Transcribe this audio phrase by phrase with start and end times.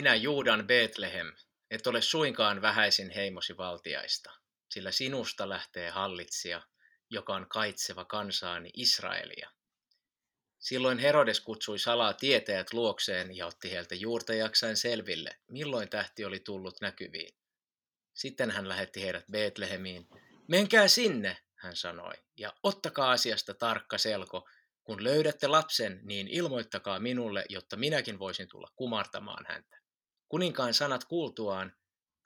[0.00, 1.32] Sinä Juudan Betlehem,
[1.70, 4.32] et ole suinkaan vähäisin heimosi valtiaista,
[4.70, 6.62] sillä sinusta lähtee hallitsija,
[7.10, 9.50] joka on kaitseva kansaani Israelia.
[10.58, 16.80] Silloin Herodes kutsui salaa tietäjät luokseen ja otti heiltä juurtajakseen selville, milloin tähti oli tullut
[16.80, 17.36] näkyviin.
[18.14, 20.08] Sitten hän lähetti heidät Betlehemiin.
[20.48, 24.48] Menkää sinne, hän sanoi, ja ottakaa asiasta tarkka selko.
[24.84, 29.79] Kun löydätte lapsen, niin ilmoittakaa minulle, jotta minäkin voisin tulla kumartamaan häntä.
[30.30, 31.76] Kuninkaan sanat kuultuaan,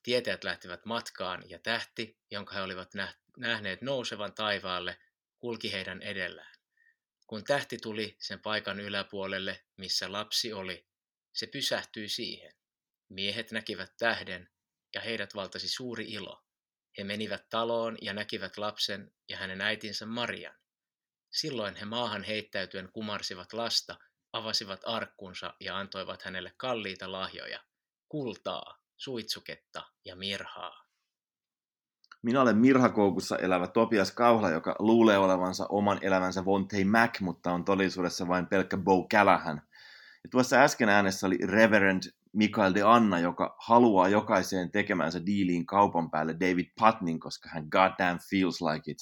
[0.03, 2.91] tietäjät lähtivät matkaan, ja tähti, jonka he olivat
[3.37, 4.99] nähneet nousevan taivaalle,
[5.39, 6.55] kulki heidän edellään.
[7.27, 10.87] Kun tähti tuli sen paikan yläpuolelle, missä lapsi oli,
[11.33, 12.55] se pysähtyi siihen.
[13.09, 14.51] Miehet näkivät tähden,
[14.95, 16.45] ja heidät valtasi suuri ilo.
[16.99, 20.59] He menivät taloon ja näkivät lapsen ja hänen äitinsä Marian.
[21.31, 23.99] Silloin he maahan heittäytyen kumarsivat lasta,
[24.33, 27.61] avasivat arkkunsa ja antoivat hänelle kalliita lahjoja,
[28.09, 30.85] kultaa, suitsuketta ja mirhaa.
[32.23, 37.65] Minä olen mirhakoukussa elävä Topias Kauhla, joka luulee olevansa oman elämänsä Vontei Mac, mutta on
[37.65, 39.63] todellisuudessa vain pelkkä Bo Callahan.
[40.25, 46.11] Ja tuossa äsken äänessä oli Reverend Mikael de Anna, joka haluaa jokaiseen tekemänsä diiliin kaupan
[46.11, 48.99] päälle David Putnin, koska hän goddamn feels like it.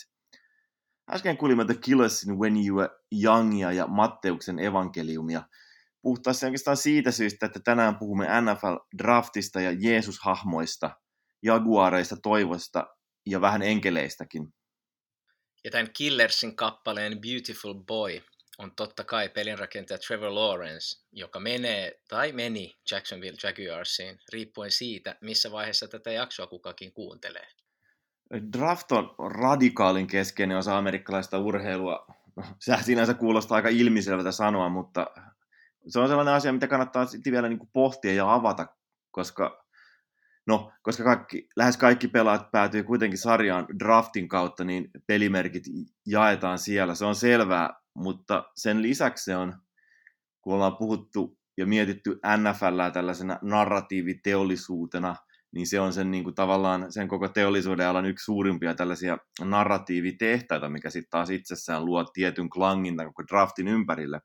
[1.11, 2.91] Äsken kuulimme The Killersin When You Were
[3.23, 5.43] Youngia ja Matteuksen evankeliumia.
[6.03, 10.91] Puhtaasti oikeastaan siitä syystä, että tänään puhumme NFL-draftista ja Jeesus-hahmoista,
[11.43, 12.87] jaguareista, toivosta
[13.27, 14.55] ja vähän enkeleistäkin.
[15.65, 18.21] Ja tämän Killersin kappaleen Beautiful Boy
[18.59, 25.53] on totta kai pelinrakentaja Trevor Lawrence, joka menee tai meni Jacksonville Jaguarsiin, riippuen siitä, missä
[25.53, 27.47] vaiheessa tätä jaksoa kukakin kuuntelee.
[28.59, 32.07] Draft on radikaalin keskeinen osa amerikkalaista urheilua.
[32.59, 35.07] Se sinänsä kuulostaa aika ilmiselvältä sanoa, mutta
[35.89, 38.67] se on sellainen asia, mitä kannattaa sitten vielä niin kuin pohtia ja avata,
[39.11, 39.65] koska,
[40.47, 45.65] no, koska kaikki, lähes kaikki pelaat päätyy kuitenkin sarjaan draftin kautta, niin pelimerkit
[46.07, 46.95] jaetaan siellä.
[46.95, 49.55] Se on selvää, mutta sen lisäksi se on,
[50.43, 55.17] kun ollaan puhuttu ja mietitty NFLää tällaisena narratiiviteollisuutena,
[55.55, 60.69] niin se on sen niin kuin tavallaan sen koko teollisuuden alan yksi suurimpia tällaisia narratiivitehtaita,
[60.69, 64.21] mikä sitten taas itsessään luo tietyn klangin tämän koko draftin ympärille.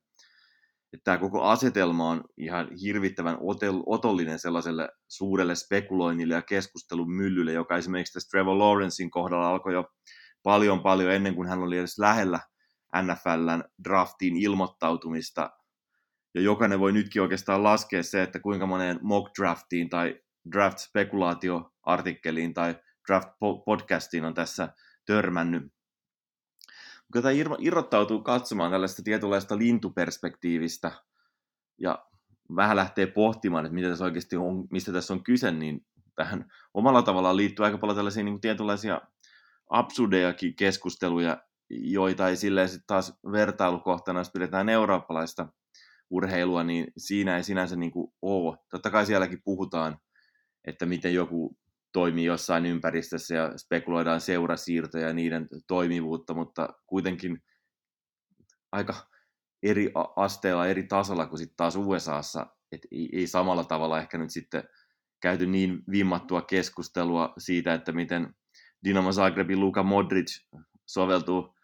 [0.93, 3.37] Että tämä koko asetelma on ihan hirvittävän
[3.85, 9.85] otollinen sellaiselle suurelle spekuloinnille ja keskustelun myllylle, joka esimerkiksi tässä Trevor Lawrencein kohdalla alkoi jo
[10.43, 12.39] paljon paljon ennen kuin hän oli edes lähellä
[13.01, 15.49] NFLn draftiin ilmoittautumista.
[16.35, 20.21] Ja jokainen voi nytkin oikeastaan laskea se, että kuinka moneen mock draftiin tai
[20.51, 22.75] draft spekulaatioartikkeliin tai
[23.07, 23.29] draft
[23.65, 24.73] podcastiin on tässä
[25.05, 25.76] törmännyt.
[27.13, 30.91] Kun tämä irrottautuu katsomaan tällaista tietynlaista lintuperspektiivistä
[31.77, 32.05] ja
[32.55, 35.85] vähän lähtee pohtimaan, että mitä tässä oikeasti on, mistä tässä on kyse, niin
[36.15, 39.01] tähän omalla tavallaan liittyy aika paljon tällaisia niin tietynlaisia
[39.69, 45.47] absurdejakin keskusteluja joita ei silleen sitten taas vertailukohtana, jos pidetään eurooppalaista
[46.09, 48.57] urheilua, niin siinä ei sinänsä niin kuin ole.
[48.69, 49.99] Totta kai sielläkin puhutaan,
[50.65, 51.57] että miten joku
[51.93, 57.43] toimii jossain ympäristössä ja spekuloidaan seurasiirtoja ja niiden toimivuutta, mutta kuitenkin
[58.71, 58.93] aika
[59.63, 64.31] eri asteella, eri tasolla kuin sitten taas USAssa, että ei, ei samalla tavalla ehkä nyt
[64.31, 64.63] sitten
[65.21, 68.35] käyty niin vimmattua keskustelua siitä, että miten
[68.83, 70.45] Dinamo Zagrebin Luka Modric
[70.85, 71.55] soveltuu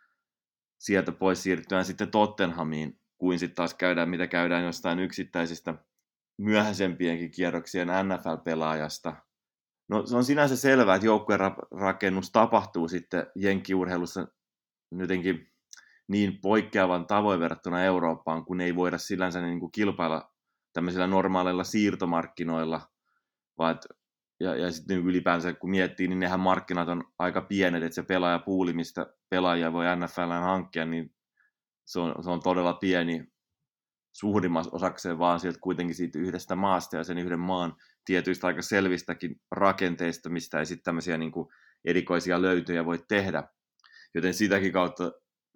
[0.80, 5.76] sieltä pois siirtyään sitten Tottenhamiin, kuin sitten taas käydään, mitä käydään jostain yksittäisistä
[6.38, 9.16] myöhäisempienkin kierroksien NFL-pelaajasta.
[9.90, 11.40] No se on sinänsä selvää, että joukkueen
[11.72, 14.28] rakennus tapahtuu sitten jenkkiurheilussa
[14.92, 15.54] jotenkin
[16.08, 20.32] niin poikkeavan tavoin verrattuna Eurooppaan, kun ei voida sillänsä niin kuin kilpailla
[20.74, 22.82] tämmöisillä normaaleilla siirtomarkkinoilla,
[23.58, 23.80] vaan
[24.40, 28.74] ja, ja sitten ylipäänsä kun miettii, niin nehän markkinat on aika pienet, että se pelaajapuuli,
[28.74, 31.16] mistä pelaajia voi NFL hankkia, niin
[31.86, 33.33] se on, se on todella pieni
[34.14, 37.76] suurimmassa osakseen vaan sieltä kuitenkin siitä yhdestä maasta ja sen yhden maan
[38.06, 41.48] tietyistä aika selvistäkin rakenteista, mistä ei sitten tämmöisiä niin kuin
[41.86, 43.44] erikoisia löytöjä voi tehdä.
[44.16, 45.12] Joten sitäkin kautta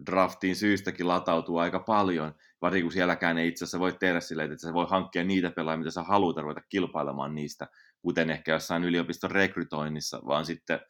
[0.06, 4.66] draftiin syystäkin latautuu aika paljon, varsinkin kun sielläkään ei itse asiassa voi tehdä silleen, että
[4.66, 7.66] sä voi hankkia niitä pelaajia, mitä sä haluat ruveta kilpailemaan niistä,
[8.02, 10.80] kuten ehkä jossain yliopiston rekrytoinnissa, vaan sitten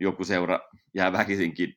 [0.00, 0.60] joku seura
[0.94, 1.74] jää väkisinkin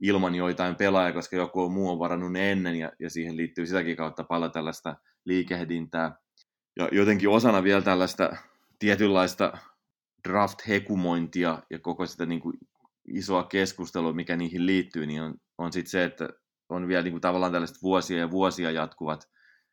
[0.00, 3.96] ilman joitain pelaajia, koska joku muu on varannut ne ennen, ja, ja siihen liittyy sitäkin
[3.96, 6.16] kautta paljon tällaista liikehdintää.
[6.76, 8.36] Ja jotenkin osana vielä tällaista
[8.78, 9.58] tietynlaista
[10.28, 12.58] draft-hekumointia ja koko sitä niin kuin
[13.08, 16.28] isoa keskustelua, mikä niihin liittyy, niin on, on sitten se, että
[16.68, 19.28] on vielä niin kuin tavallaan tällaiset vuosia ja vuosia jatkuvat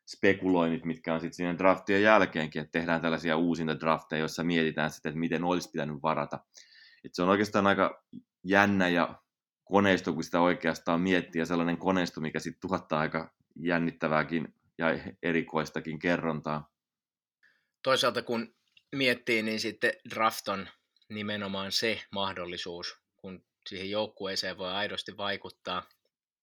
[0.06, 5.10] spekuloinnit, mitkä on sitten siinä draftien jälkeenkin, että tehdään tällaisia uusinta drafteja, joissa mietitään sitten,
[5.10, 6.38] että miten olisi pitänyt varata.
[7.04, 8.04] Et se on oikeastaan aika
[8.44, 9.21] jännä ja
[9.64, 14.86] koneisto, kun sitä oikeastaan miettii, ja sellainen koneisto, mikä sitten tuottaa aika jännittävääkin ja
[15.22, 16.70] erikoistakin kerrontaa.
[17.82, 18.54] Toisaalta kun
[18.92, 20.68] miettii, niin sitten draft on
[21.08, 25.82] nimenomaan se mahdollisuus, kun siihen joukkueeseen voi aidosti vaikuttaa.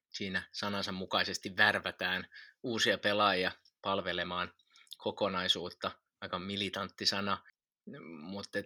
[0.10, 2.28] Siinä sanansa mukaisesti värvätään
[2.64, 3.52] uusia pelaajia
[3.82, 4.54] palvelemaan
[4.98, 5.92] kokonaisuutta.
[6.22, 7.38] Aika militantti sana,
[8.22, 8.60] mutta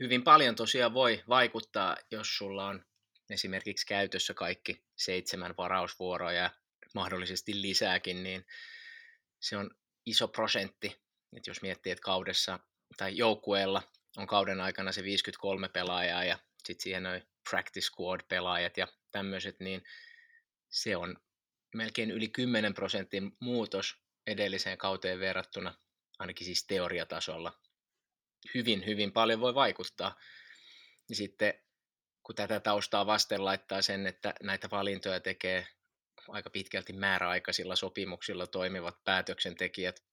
[0.00, 2.84] hyvin paljon tosiaan voi vaikuttaa, jos sulla on
[3.30, 6.50] esimerkiksi käytössä kaikki seitsemän varausvuoroa ja
[6.94, 8.46] mahdollisesti lisääkin, niin
[9.40, 9.70] se on
[10.06, 11.04] iso prosentti.
[11.36, 12.58] Että jos miettii, että kaudessa
[12.96, 13.82] tai joukkueella
[14.16, 19.60] on kauden aikana se 53 pelaajaa ja sitten siihen on practice squad pelaajat ja tämmöiset,
[19.60, 19.82] niin
[20.68, 21.16] se on
[21.74, 25.74] melkein yli 10 prosentin muutos edelliseen kauteen verrattuna,
[26.18, 27.60] ainakin siis teoriatasolla.
[28.54, 30.16] Hyvin, hyvin paljon voi vaikuttaa.
[31.08, 31.63] Ja sitten
[32.24, 35.66] kun tätä taustaa vasten laittaa sen, että näitä valintoja tekee
[36.28, 40.04] aika pitkälti määräaikaisilla sopimuksilla toimivat päätöksentekijät,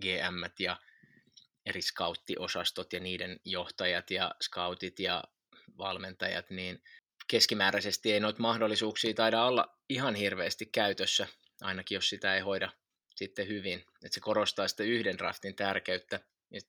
[0.00, 0.76] GM ja
[1.66, 5.24] eri scouttiosastot ja niiden johtajat ja scoutit ja
[5.78, 6.82] valmentajat, niin
[7.28, 11.26] keskimääräisesti ei noita mahdollisuuksia taida olla ihan hirveästi käytössä,
[11.60, 12.72] ainakin jos sitä ei hoida
[13.14, 13.78] sitten hyvin.
[13.78, 16.20] Että se korostaa sitä yhden draftin tärkeyttä.
[16.50, 16.60] Ja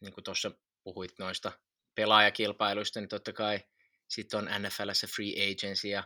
[0.00, 0.50] niin kuin tuossa
[0.84, 1.52] puhuit noista
[1.94, 3.60] pelaajakilpailuista, niin totta kai
[4.10, 6.04] sitten on NFLssä free agency ja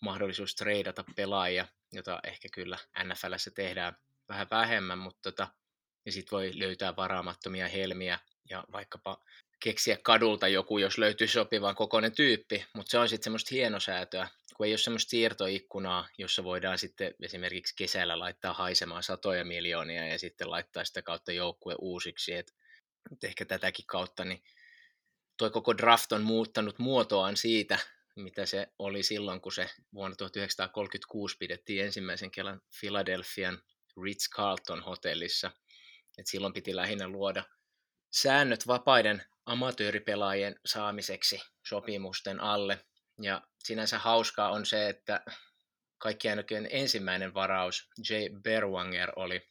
[0.00, 3.96] mahdollisuus treidata pelaajia, jota ehkä kyllä NFLssä tehdään
[4.28, 5.48] vähän vähemmän, mutta tota,
[6.06, 8.18] ja sitten voi löytää varaamattomia helmiä
[8.50, 9.24] ja vaikkapa
[9.60, 14.66] keksiä kadulta joku, jos löytyy sopivan kokoinen tyyppi, mutta se on sitten semmoista hienosäätöä, kun
[14.66, 20.50] ei ole semmoista siirtoikkunaa, jossa voidaan sitten esimerkiksi kesällä laittaa haisemaan satoja miljoonia ja sitten
[20.50, 22.52] laittaa sitä kautta joukkue uusiksi, että
[23.12, 24.42] et ehkä tätäkin kautta, niin
[25.36, 27.78] toi koko draft on muuttanut muotoaan siitä,
[28.16, 33.62] mitä se oli silloin, kun se vuonna 1936 pidettiin ensimmäisen kerran Philadelphian
[34.02, 35.50] Ritz-Carlton hotellissa.
[36.18, 37.44] Et silloin piti lähinnä luoda
[38.12, 42.84] säännöt vapaiden amatööripelaajien saamiseksi sopimusten alle.
[43.22, 45.24] Ja sinänsä hauskaa on se, että
[45.98, 49.48] kaikkien ensimmäinen varaus, Jay Berwanger, oli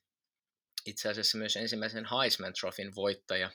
[0.85, 3.51] itse asiassa myös ensimmäisen Heisman Trophyn voittaja.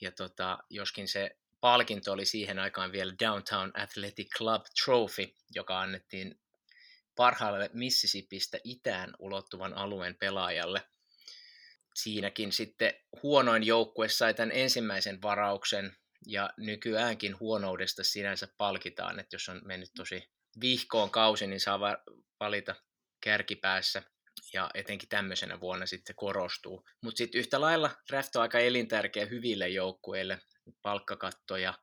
[0.00, 6.40] Ja tota, joskin se palkinto oli siihen aikaan vielä Downtown Athletic Club Trophy, joka annettiin
[7.16, 10.82] parhaalle Mississippistä itään ulottuvan alueen pelaajalle.
[11.94, 19.48] Siinäkin sitten huonoin joukkue sai tämän ensimmäisen varauksen, ja nykyäänkin huonoudesta sinänsä palkitaan, että jos
[19.48, 20.30] on mennyt tosi
[20.60, 21.80] vihkoon kausi, niin saa
[22.40, 22.74] valita
[23.20, 24.02] kärkipäässä
[24.52, 26.84] ja etenkin tämmöisenä vuonna sitten korostuu.
[27.02, 30.38] Mutta sitten yhtä lailla draft on aika elintärkeä hyville joukkueille.
[30.82, 31.74] Palkkakatto ja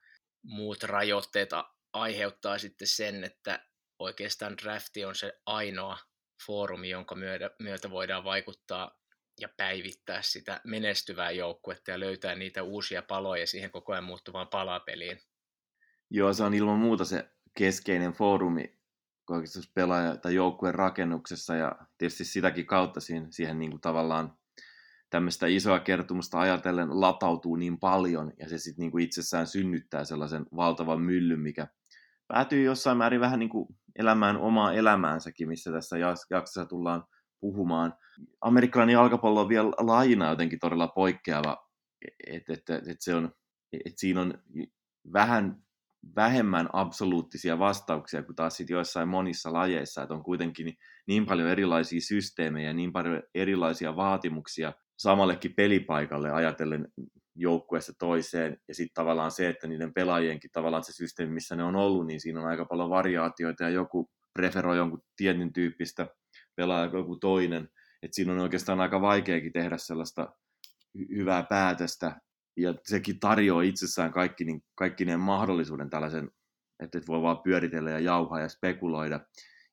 [0.43, 1.49] muut rajoitteet
[1.93, 3.65] aiheuttaa sitten sen, että
[3.99, 5.97] oikeastaan drafti on se ainoa
[6.45, 8.99] foorumi, jonka myötä, myötä voidaan vaikuttaa
[9.41, 15.19] ja päivittää sitä menestyvää joukkuetta ja löytää niitä uusia paloja siihen koko ajan muuttuvaan palapeliin.
[16.09, 18.76] Joo, se on ilman muuta se keskeinen foorumi
[19.73, 24.33] pelaaja- tai joukkueen rakennuksessa ja tietysti sitäkin kautta siihen, siihen niin kuin tavallaan
[25.09, 31.01] tämmöistä isoa kertomusta ajatellen latautuu niin paljon ja se sitten niin itsessään synnyttää sellaisen valtavan
[31.01, 31.67] myllyn, mikä
[32.27, 35.97] päätyy jossain määrin vähän niin kuin elämään omaa elämäänsäkin, missä tässä
[36.29, 37.03] jaksossa tullaan
[37.39, 37.93] puhumaan.
[38.41, 41.67] Amerikkalainen jalkapallo on vielä laina jotenkin todella poikkeava,
[42.27, 43.31] että et, et, et se on,
[43.85, 44.33] et siinä on
[45.13, 45.66] vähän
[46.15, 50.73] vähemmän absoluuttisia vastauksia kuin taas sit joissain monissa lajeissa, että on kuitenkin
[51.07, 56.87] niin paljon erilaisia systeemejä, niin paljon erilaisia vaatimuksia samallekin pelipaikalle ajatellen
[57.35, 61.75] joukkueesta toiseen, ja sitten tavallaan se, että niiden pelaajienkin tavallaan se systeemi, missä ne on
[61.75, 66.07] ollut, niin siinä on aika paljon variaatioita, ja joku preferoi jonkun tietyn tyyppistä
[66.55, 67.69] pelaajaa joku toinen,
[68.03, 70.35] että siinä on oikeastaan aika vaikeakin tehdä sellaista
[71.09, 72.21] hyvää päätöstä,
[72.57, 76.31] ja sekin tarjoaa itsessään kaikki, niin, kaikki ne mahdollisuuden tällaisen,
[76.79, 79.19] että voi vaan pyöritellä ja jauhaa ja spekuloida.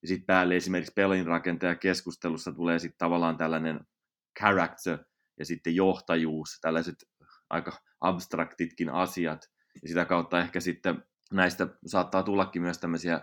[0.02, 3.80] Ja sitten päälle esimerkiksi pelin rakentaja keskustelussa tulee sitten tavallaan tällainen
[4.38, 4.98] character
[5.38, 6.94] ja sitten johtajuus, tällaiset
[7.50, 9.50] aika abstraktitkin asiat.
[9.82, 13.20] Ja sitä kautta ehkä sitten näistä saattaa tullakin myös tämmöisiä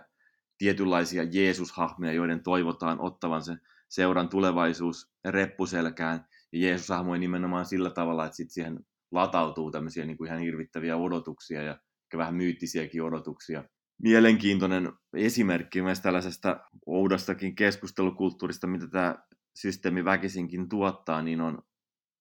[0.58, 6.26] tietynlaisia Jeesus-hahmoja, joiden toivotaan ottavan sen seuran tulevaisuus reppuselkään.
[6.52, 11.62] Ja Jeesus-hahmo nimenomaan sillä tavalla, että sitten siihen latautuu tämmöisiä niin kuin ihan hirvittäviä odotuksia
[11.62, 13.64] ja ehkä vähän myyttisiäkin odotuksia.
[14.02, 19.16] Mielenkiintoinen esimerkki myös tällaisesta oudostakin keskustelukulttuurista, mitä tämä
[19.58, 21.62] systeemi väkisinkin tuottaa, niin on,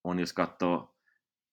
[0.03, 0.95] on jos katsoo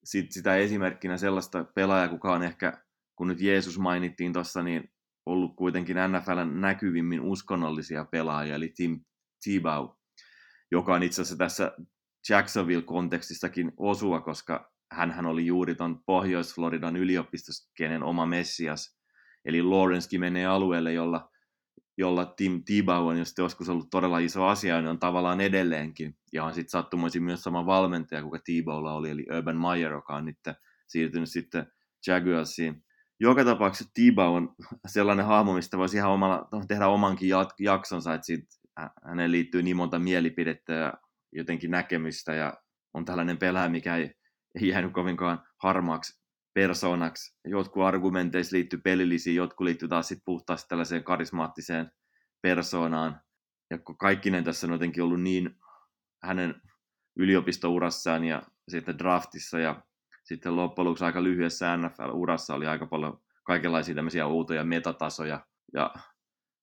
[0.03, 2.83] sit sitä esimerkkinä sellaista pelaajaa, kuka on ehkä,
[3.15, 4.91] kun nyt Jeesus mainittiin tuossa, niin
[5.25, 8.99] ollut kuitenkin NFLn näkyvimmin uskonnollisia pelaajia, eli Tim
[9.43, 9.89] Tebow,
[10.71, 11.71] joka on itse asiassa tässä
[12.29, 18.99] Jacksonville-kontekstissakin osua, koska hän oli juuri tuon Pohjois-Floridan yliopistoskenen oma messias,
[19.45, 21.29] eli Lawrencekin menee alueelle, jolla,
[21.97, 26.43] jolla Tim Tebow on just joskus ollut todella iso asia, niin on tavallaan edelleenkin, ja
[26.43, 30.37] on sitten sattumoisin myös sama valmentaja, kuka Tebowlla oli, eli Urban Meyer, joka on nyt
[30.87, 31.71] siirtynyt sitten
[32.07, 32.83] Jaguarsiin.
[33.19, 34.55] Joka tapauksessa Tebow on
[34.87, 37.29] sellainen hahmo, mistä voisi ihan omalla, tehdä omankin
[37.59, 38.47] jaksonsa, että siitä,
[39.05, 40.93] häneen liittyy niin monta mielipidettä ja
[41.31, 42.53] jotenkin näkemystä, ja
[42.93, 44.18] on tällainen pelaaja, mikä ei
[44.55, 46.19] ei jäänyt kovinkaan harmaaksi
[46.53, 47.37] persoonaksi.
[47.45, 51.91] Jotkut argumenteissa liittyy pelillisiin, jotkut liittyy taas sit puhtaasti tällaiseen karismaattiseen
[52.41, 53.21] persoonaan.
[53.69, 55.55] Ja kaikki ne tässä on jotenkin ollut niin
[56.23, 56.61] hänen
[57.19, 59.83] yliopistourassaan ja sitten draftissa ja
[60.23, 65.45] sitten loppujen lopuksi aika lyhyessä NFL-urassa oli aika paljon kaikenlaisia tämmöisiä outoja metatasoja.
[65.73, 65.93] Ja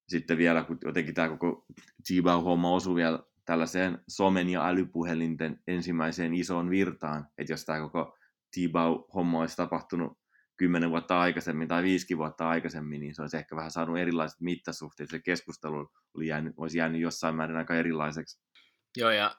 [0.09, 1.67] sitten vielä, kun jotenkin tämä koko
[2.07, 2.11] g
[2.45, 8.17] homma osui vielä tällaiseen somen ja älypuhelinten ensimmäiseen isoon virtaan, että jos tämä koko
[8.55, 10.19] T-Bow-homma olisi tapahtunut
[10.57, 15.11] kymmenen vuotta aikaisemmin tai viisi vuotta aikaisemmin, niin se olisi ehkä vähän saanut erilaiset mittasuhteet.
[15.11, 18.41] Se keskustelu oli jäänyt, olisi jäänyt jossain määrin aika erilaiseksi.
[18.97, 19.37] Joo, ja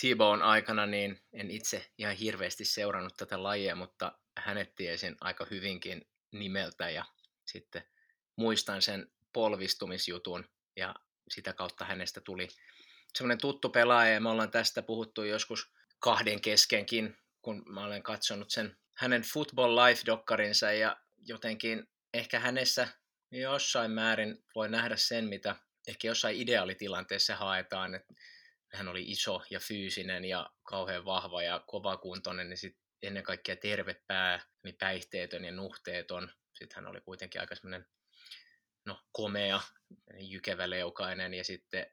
[0.00, 6.02] T-Bone aikana niin en itse ihan hirveästi seurannut tätä lajia, mutta hänet tiesin aika hyvinkin
[6.32, 7.04] nimeltä ja
[7.46, 7.82] sitten
[8.36, 10.44] muistan sen polvistumisjutun
[10.76, 10.94] ja
[11.30, 12.48] sitä kautta hänestä tuli
[13.18, 18.50] semmoinen tuttu pelaaja ja me ollaan tästä puhuttu joskus kahden keskenkin, kun mä olen katsonut
[18.50, 22.88] sen hänen Football Life-dokkarinsa ja jotenkin ehkä hänessä
[23.30, 25.56] jossain määrin voi nähdä sen, mitä
[25.88, 28.14] ehkä jossain ideaalitilanteessa haetaan, että
[28.72, 34.02] hän oli iso ja fyysinen ja kauhean vahva ja kovakuntoinen, niin sitten ennen kaikkea terve
[34.06, 36.32] pää, niin päihteetön ja nuhteeton.
[36.52, 37.86] Sitten hän oli kuitenkin aika semmoinen
[38.86, 39.60] no, komea,
[40.18, 41.86] jykeväleukainen ja sitten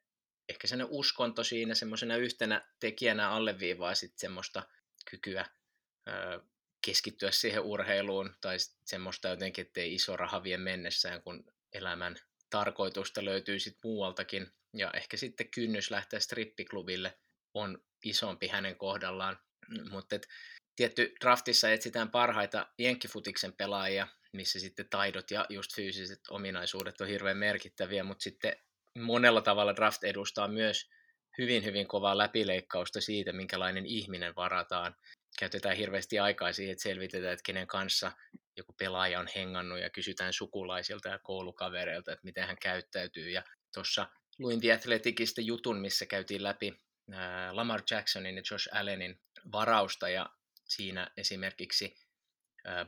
[0.49, 4.63] ehkä sellainen uskonto siinä semmoisena yhtenä tekijänä alleviivaa sitten semmoista
[5.09, 5.45] kykyä
[6.07, 6.41] ö,
[6.85, 12.15] keskittyä siihen urheiluun tai semmoista jotenkin, ettei iso raha vie mennessään, kun elämän
[12.49, 14.51] tarkoitusta löytyy sitten muualtakin.
[14.73, 17.17] Ja ehkä sitten kynnys lähteä strippiklubille
[17.53, 19.39] on isompi hänen kohdallaan.
[19.89, 20.15] Mutta
[20.75, 27.37] tietty draftissa etsitään parhaita jenkkifutiksen pelaajia, missä sitten taidot ja just fyysiset ominaisuudet on hirveän
[27.37, 28.55] merkittäviä, mutta sitten
[28.97, 30.89] monella tavalla draft edustaa myös
[31.37, 34.95] hyvin, hyvin kovaa läpileikkausta siitä, minkälainen ihminen varataan.
[35.39, 38.11] Käytetään hirveästi aikaa siihen, että selvitetään, että kenen kanssa
[38.57, 43.29] joku pelaaja on hengannut ja kysytään sukulaisilta ja koulukavereilta, että miten hän käyttäytyy.
[43.29, 44.07] Ja tuossa
[44.39, 46.77] luin The Athleticista jutun, missä käytiin läpi
[47.51, 49.21] Lamar Jacksonin ja Josh Allenin
[49.51, 50.29] varausta ja
[50.65, 51.95] siinä esimerkiksi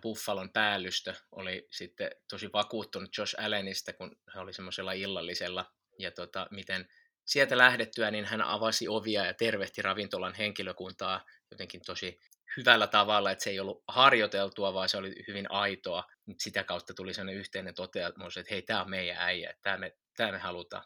[0.01, 6.47] Buffalon päällystö oli sitten tosi vakuuttunut Josh Allenista, kun hän oli semmoisella illallisella ja tota,
[6.51, 6.87] miten
[7.25, 12.19] sieltä lähdettyä, niin hän avasi ovia ja tervehti ravintolan henkilökuntaa jotenkin tosi
[12.57, 16.03] hyvällä tavalla, että se ei ollut harjoiteltua, vaan se oli hyvin aitoa.
[16.37, 19.95] Sitä kautta tuli sellainen yhteinen toteamus, että hei, tämä on meidän äijä, tämä me,
[20.31, 20.83] me halutaan.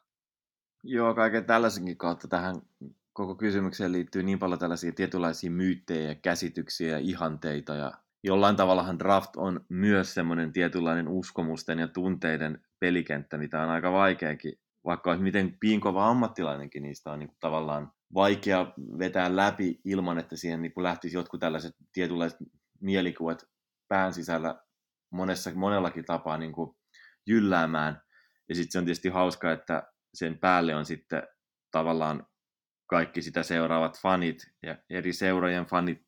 [0.83, 2.55] Joo, kaiken tällaisenkin kautta tähän
[3.13, 7.91] koko kysymykseen liittyy niin paljon tällaisia tietynlaisia myyttejä ja käsityksiä ja ihanteita ja
[8.23, 14.59] jollain tavallahan draft on myös semmoinen tietynlainen uskomusten ja tunteiden pelikenttä, mitä on aika vaikeakin
[14.85, 20.35] vaikka olisi miten piinkova ammattilainenkin, niistä on niin kuin tavallaan vaikea vetää läpi ilman, että
[20.35, 22.39] siihen niin kuin lähtisi jotkut tällaiset tietynlaiset
[22.81, 23.43] mielikuvat
[23.87, 24.61] pään sisällä
[25.11, 26.75] monessa, monellakin tapaa niin kuin
[27.27, 28.01] jylläämään.
[28.49, 29.83] Ja sitten se on tietysti hauska, että
[30.13, 31.23] sen päälle on sitten
[31.71, 32.27] tavallaan
[32.87, 36.01] kaikki sitä seuraavat fanit ja eri seurojen fanit,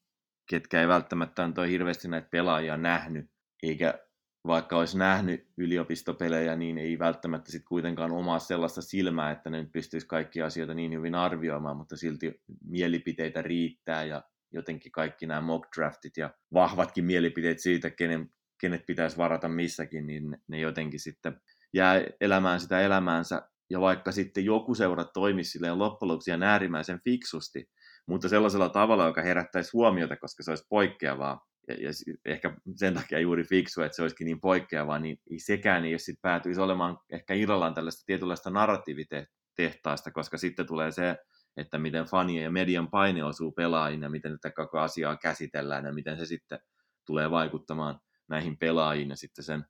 [0.49, 3.31] ketkä ei välttämättä ole hirveästi näitä pelaajia nähnyt,
[3.63, 3.99] eikä
[4.47, 9.71] vaikka olisi nähnyt yliopistopelejä, niin ei välttämättä sitten kuitenkaan omaa sellaista silmää, että ne nyt
[9.71, 15.69] pystyisi kaikki asioita niin hyvin arvioimaan, mutta silti mielipiteitä riittää ja jotenkin kaikki nämä mock
[15.77, 18.29] draftit ja vahvatkin mielipiteet siitä, kenen,
[18.61, 21.41] kenet pitäisi varata missäkin, niin ne jotenkin sitten
[21.73, 23.41] jää elämään sitä elämäänsä.
[23.69, 27.69] Ja vaikka sitten joku seura toimisi silleen loppujen lopuksi ihan äärimmäisen fiksusti,
[28.07, 31.89] mutta sellaisella tavalla, joka herättäisi huomiota, koska se olisi poikkeavaa, ja, ja
[32.25, 36.21] ehkä sen takia juuri fiksu, että se olisikin niin poikkeavaa, niin sekään ei jos sitten
[36.21, 41.15] päätyisi olemaan ehkä irrallaan tällaista tietynlaista narratiivitehtaasta, koska sitten tulee se,
[41.57, 45.93] että miten fanien ja median paine osuu pelaajiin ja miten tätä koko asiaa käsitellään ja
[45.93, 46.59] miten se sitten
[47.05, 49.65] tulee vaikuttamaan näihin pelaajiin ja sitten sen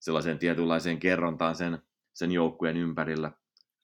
[0.00, 1.78] sellaiseen tietynlaiseen kerrontaan sen,
[2.14, 3.32] sen joukkueen ympärillä.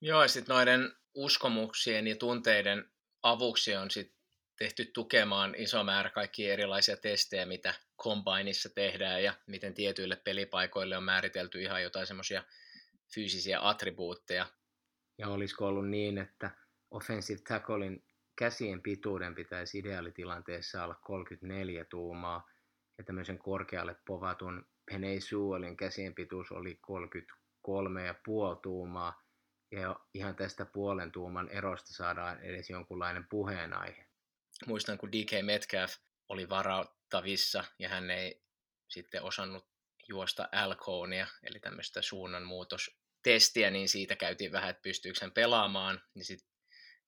[0.01, 2.85] Joo, ja sitten noiden uskomuksien ja tunteiden
[3.23, 4.15] avuksi on sit
[4.63, 11.05] tehty tukemaan iso määrä kaikkia erilaisia testejä, mitä Combineissa tehdään ja miten tietyille pelipaikoille on
[11.05, 12.43] määritelty ihan jotain semmoisia
[13.15, 14.47] fyysisiä attribuutteja.
[15.19, 16.51] Ja olisiko ollut niin, että
[16.91, 18.05] offensive tacklein
[18.37, 22.51] käsien pituuden pitäisi ideaalitilanteessa olla 34 tuumaa
[22.99, 29.23] ja tämmöisen korkealle povatun Penei Suolin käsien pituus oli 33,5 tuumaa
[29.71, 34.12] ja ihan tästä puolen tuuman erosta saadaan edes jonkunlainen puheenaihe.
[34.67, 35.95] Muistan, kun DK Metcalf
[36.29, 38.43] oli varauttavissa ja hän ei
[38.89, 39.69] sitten osannut
[40.09, 46.53] juosta Alcoonia, eli tämmöistä suunnanmuutostestiä, niin siitä käytiin vähän, että pystyykö hän pelaamaan, niin sitten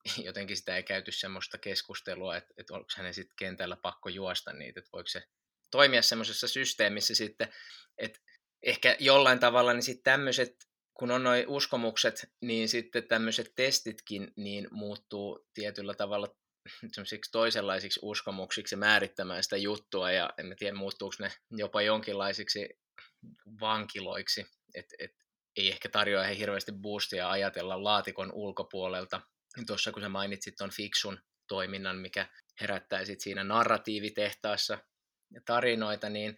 [0.27, 4.79] jotenkin sitä ei käyty semmoista keskustelua, että, että onko hänen sitten kentällä pakko juosta niitä,
[4.79, 5.23] että voiko se
[5.71, 7.53] toimia semmoisessa systeemissä sitten,
[7.97, 8.19] että
[8.63, 10.55] ehkä jollain tavalla niin sitten tämmöiset,
[10.93, 16.27] kun on noin uskomukset, niin sitten tämmöiset testitkin niin muuttuu tietyllä tavalla
[17.31, 22.69] toisenlaisiksi uskomuksiksi määrittämään sitä juttua, ja en tiedä muuttuuko ne jopa jonkinlaisiksi
[23.59, 24.45] vankiloiksi,
[24.75, 25.11] että et,
[25.55, 29.21] ei ehkä tarjoa he hirveästi boostia ajatella laatikon ulkopuolelta.
[29.67, 32.29] Tuossa kun sä mainitsit tuon fiksun toiminnan, mikä
[32.61, 34.77] herättää sit siinä narratiivitehtaassa
[35.45, 36.37] tarinoita, niin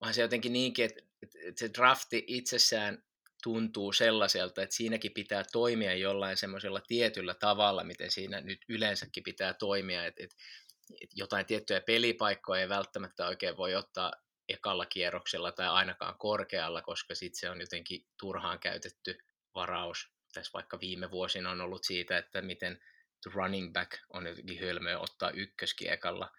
[0.00, 3.02] onhan se jotenkin niinkin, että, että se drafti itsessään
[3.42, 9.54] tuntuu sellaiselta, että siinäkin pitää toimia jollain semmoisella tietyllä tavalla, miten siinä nyt yleensäkin pitää
[9.54, 10.36] toimia, että, että,
[11.00, 14.12] että jotain tiettyjä pelipaikkoja ei välttämättä oikein voi ottaa
[14.48, 19.18] ekalla kierroksella tai ainakaan korkealla, koska sitten se on jotenkin turhaan käytetty
[19.54, 20.08] varaus.
[20.34, 22.80] Tässä vaikka viime vuosina on ollut siitä, että miten
[23.34, 26.30] running back on jotenkin hölmöä ottaa ykköskiekalla.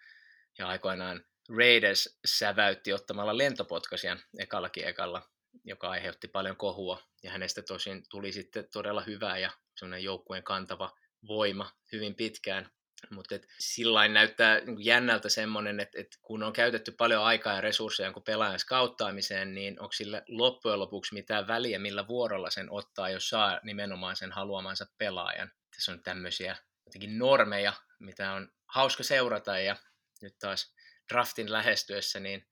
[0.58, 1.24] Ja aikoinaan
[1.56, 5.31] Raiders säväytti ottamalla lentopotkasian ekallakin ekalla,
[5.64, 7.02] joka aiheutti paljon kohua.
[7.22, 10.92] Ja hänestä tosin tuli sitten todella hyvä ja semmoinen joukkueen kantava
[11.28, 12.70] voima hyvin pitkään.
[13.10, 18.06] Mutta sillä näyttää niin jännältä semmoinen, että, että kun on käytetty paljon aikaa ja resursseja
[18.06, 23.28] jonkun pelaajan skauttaamiseen, niin onko sille loppujen lopuksi mitään väliä, millä vuorolla sen ottaa, jos
[23.28, 25.52] saa nimenomaan sen haluamansa pelaajan.
[25.76, 29.76] Tässä on tämmöisiä jotenkin normeja, mitä on hauska seurata ja
[30.22, 30.74] nyt taas
[31.12, 32.48] draftin lähestyessä, niin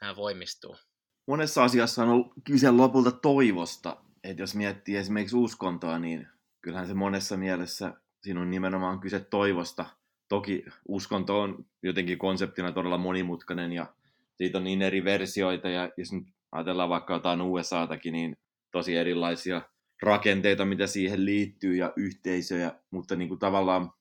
[0.00, 0.76] nämä voimistuu.
[1.26, 3.96] Monessa asiassa on ollut kyse lopulta toivosta.
[4.24, 6.28] Että jos miettii esimerkiksi uskontoa, niin
[6.60, 9.84] kyllähän se monessa mielessä siinä on nimenomaan kyse toivosta.
[10.28, 13.86] Toki uskonto on jotenkin konseptina todella monimutkainen ja
[14.34, 18.36] siitä on niin eri versioita ja jos nyt ajatellaan vaikka jotain USAtakin, niin
[18.70, 19.62] tosi erilaisia
[20.02, 23.92] rakenteita, mitä siihen liittyy ja yhteisöjä, mutta niin kuin tavallaan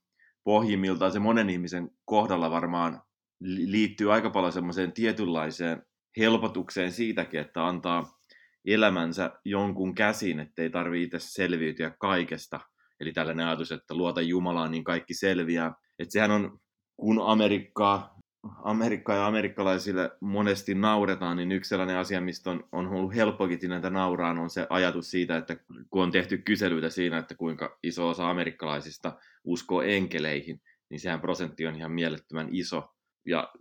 [0.43, 3.01] pohjimmiltaan se monen ihmisen kohdalla varmaan
[3.39, 5.85] liittyy aika paljon semmoiseen tietynlaiseen
[6.17, 8.17] helpotukseen siitäkin, että antaa
[8.65, 12.59] elämänsä jonkun käsin, ettei tarvitse itse selviytyä kaikesta.
[12.99, 15.73] Eli tällainen ajatus, että luota Jumalaan, niin kaikki selviää.
[15.99, 16.59] Että sehän on,
[16.97, 18.15] kun Amerikkaa,
[18.63, 23.89] Amerikkaa ja amerikkalaisille monesti nauretaan, niin yksi sellainen asia, mistä on, on ollut helppokin näitä
[23.89, 25.55] nauraan, on se ajatus siitä, että
[25.89, 31.67] kun on tehty kyselyitä siinä, että kuinka iso osa amerikkalaisista uskoo enkeleihin, niin sehän prosentti
[31.67, 32.89] on ihan mielettömän iso
[33.25, 33.53] ja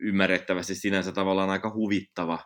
[0.00, 2.38] ymmärrettävästi sinänsä tavallaan aika huvittava,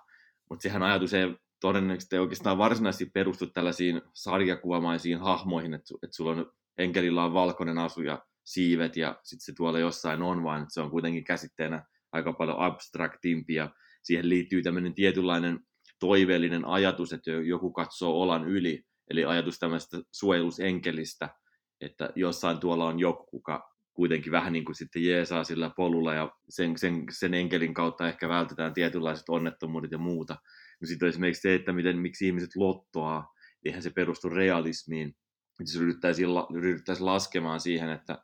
[0.51, 6.31] mutta sehän ajatus ei todennäköisesti ei oikeastaan varsinaisesti perustu tällaisiin sarjakuvamaisiin hahmoihin, että, että sulla
[6.31, 10.81] on enkelillä on valkoinen asu ja siivet ja sitten se tuolla jossain on, vaan se
[10.81, 13.71] on kuitenkin käsitteenä aika paljon abstraktimpi ja
[14.03, 15.61] siihen liittyy tämmöinen tietynlainen
[16.01, 21.29] toiveellinen ajatus, että joku katsoo olan yli, eli ajatus tämmöistä suojelusenkelistä,
[21.81, 26.31] että jossain tuolla on joku, kuka kuitenkin vähän niin kuin sitten jeesaa sillä polulla ja
[26.49, 30.37] sen, sen, sen enkelin kautta ehkä vältetään tietynlaiset onnettomuudet ja muuta.
[30.81, 33.33] No sitten esimerkiksi se, että miten, miksi ihmiset lottoaa,
[33.65, 35.17] eihän se perustu realismiin.
[35.61, 38.19] Jos ryhdyttäisiin, ryhdyttäisiin laskemaan siihen, että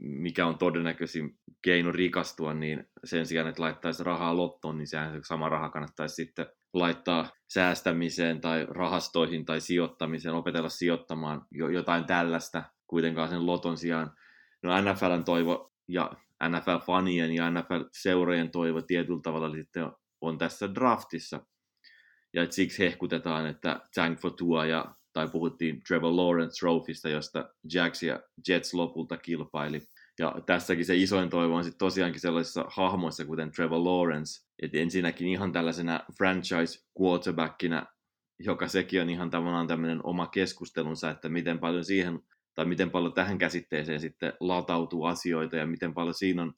[0.00, 5.20] mikä on todennäköisin keino rikastua, niin sen sijaan, että laittaisi rahaa lottoon, niin sehän se
[5.22, 13.28] sama raha kannattaisi sitten laittaa säästämiseen tai rahastoihin tai sijoittamiseen, opetella sijoittamaan jotain tällaista kuitenkaan
[13.28, 14.12] sen loton sijaan
[14.62, 16.12] no NFLn toivo ja
[16.44, 19.90] NFL-fanien ja NFL-seurojen toivo tietyllä tavalla sitten
[20.20, 21.46] on tässä draftissa.
[22.34, 27.54] Ja et siksi hehkutetaan, että Tank for Tua ja, tai puhuttiin Trevor Lawrence Trophysta, josta
[27.74, 29.82] Jacks ja Jets lopulta kilpaili.
[30.18, 35.28] Ja tässäkin se isoin toivo on sitten tosiaankin sellaisissa hahmoissa, kuten Trevor Lawrence, että ensinnäkin
[35.28, 37.86] ihan tällaisena franchise quarterbackina,
[38.38, 42.20] joka sekin on ihan tavallaan tämmöinen oma keskustelunsa, että miten paljon siihen
[42.58, 46.52] tai miten paljon tähän käsitteeseen sitten latautuu asioita ja miten paljon siinä on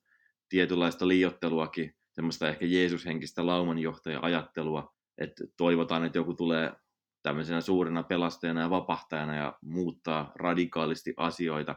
[0.49, 6.73] tietynlaista liiotteluakin, semmoista ehkä Jeesushenkistä laumanjohtaja-ajattelua, että toivotaan, että joku tulee
[7.23, 11.75] tämmöisenä suurena pelastajana ja vapahtajana ja muuttaa radikaalisti asioita.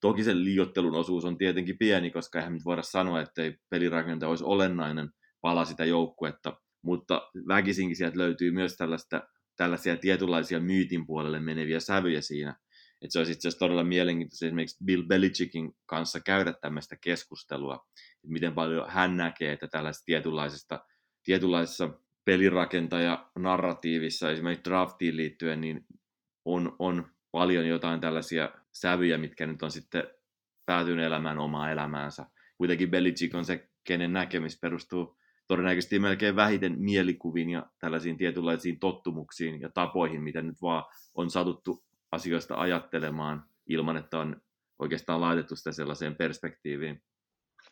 [0.00, 4.30] Toki sen liiottelun osuus on tietenkin pieni, koska eihän nyt voida sanoa, että ei pelirakentaja
[4.30, 9.22] olisi olennainen pala sitä joukkuetta, mutta väkisinkin sieltä löytyy myös tällaista,
[9.56, 12.61] tällaisia tietynlaisia myytin puolelle meneviä sävyjä siinä.
[13.02, 18.28] Että se olisi itse asiassa todella mielenkiintoista esimerkiksi Bill Belichickin kanssa käydä tämmöistä keskustelua, että
[18.28, 20.84] miten paljon hän näkee, että tällaisesta tietynlaisesta,
[21.22, 21.90] tietynlaisessa
[22.24, 25.86] pelirakentaja-narratiivissa, esimerkiksi draftiin liittyen, niin
[26.44, 30.04] on, on paljon jotain tällaisia sävyjä, mitkä nyt on sitten
[30.66, 32.26] päätynyt elämään omaa elämäänsä.
[32.58, 39.60] Kuitenkin Belichick on se, kenen näkemys perustuu todennäköisesti melkein vähiten mielikuviin ja tällaisiin tietynlaisiin tottumuksiin
[39.60, 40.84] ja tapoihin, mitä nyt vaan
[41.14, 44.42] on satuttu asioista ajattelemaan ilman, että on
[44.78, 47.02] oikeastaan laitettu sitä sellaiseen perspektiiviin.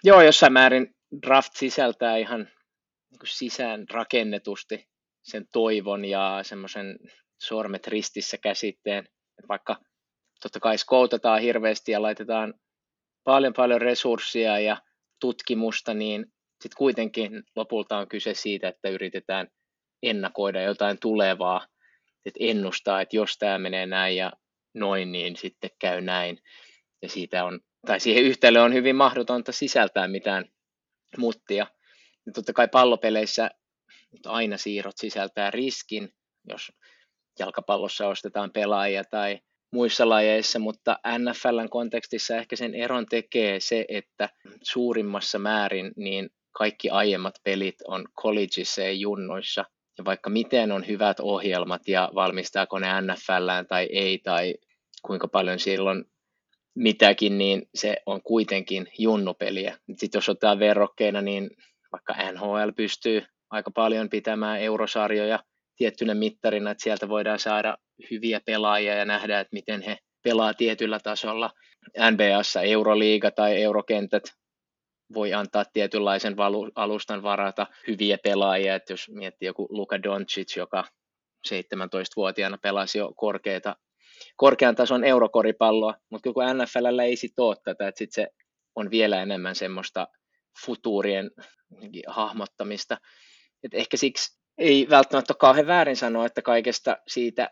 [0.05, 2.49] Joo, jossain määrin draft sisältää ihan
[3.11, 4.89] niin sisään rakennetusti
[5.23, 6.99] sen toivon ja semmoisen
[7.43, 8.99] sormet ristissä käsitteen,
[9.39, 9.77] että vaikka
[10.43, 12.55] totta kai skoutataan hirveästi ja laitetaan
[13.25, 14.77] paljon paljon resursseja ja
[15.21, 16.27] tutkimusta, niin
[16.63, 19.49] sitten kuitenkin lopulta on kyse siitä, että yritetään
[20.03, 21.67] ennakoida jotain tulevaa,
[22.27, 24.33] että ennustaa, että jos tämä menee näin ja
[24.75, 26.39] noin, niin sitten käy näin.
[27.03, 30.45] Ja siitä on, tai siihen yhtälöön on hyvin mahdotonta sisältää mitään
[31.19, 31.67] muttia.
[32.27, 33.51] Ja totta kai pallopeleissä
[34.27, 36.09] aina siirrot sisältää riskin,
[36.49, 36.73] jos
[37.39, 39.41] jalkapallossa ostetaan pelaajia tai
[39.73, 44.29] muissa lajeissa, mutta NFLn kontekstissa ehkä sen eron tekee se, että
[44.63, 49.65] suurimmassa määrin niin kaikki aiemmat pelit on collegeissa ja junnoissa.
[50.01, 54.55] Ja vaikka miten on hyvät ohjelmat ja valmistaako ne NFLään tai ei, tai
[55.03, 56.05] kuinka paljon silloin
[56.75, 59.79] mitäkin, niin se on kuitenkin junnupeliä.
[59.97, 61.51] Sitten jos ottaa verrokkeina, niin
[61.93, 65.39] vaikka NHL pystyy aika paljon pitämään eurosarjoja
[65.77, 67.79] tiettynä mittarina, että sieltä voidaan saada
[68.11, 71.51] hyviä pelaajia ja nähdä, että miten he pelaa tietyllä tasolla.
[72.11, 74.23] NBAssa Euroliiga tai Eurokentät
[75.15, 76.37] voi antaa tietynlaisen
[76.75, 80.85] alustan varata hyviä pelaajia, että jos miettii joku Luka Doncic, joka
[81.49, 83.77] 17-vuotiaana pelasi jo korkeita,
[84.37, 88.29] korkean tason eurokoripalloa, mutta kun NFLllä ei sit ole tätä, että sit se
[88.75, 90.09] on vielä enemmän semmoista
[90.67, 91.31] futuurien
[92.07, 92.97] hahmottamista.
[93.63, 97.51] Et ehkä siksi ei välttämättä ole kauhean väärin sanoa, että kaikesta siitä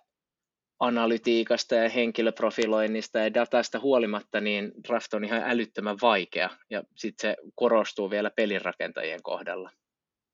[0.80, 7.36] analytiikasta ja henkilöprofiloinnista ja datasta huolimatta, niin draft on ihan älyttömän vaikea, ja sitten se
[7.54, 9.70] korostuu vielä pelirakentajien kohdalla.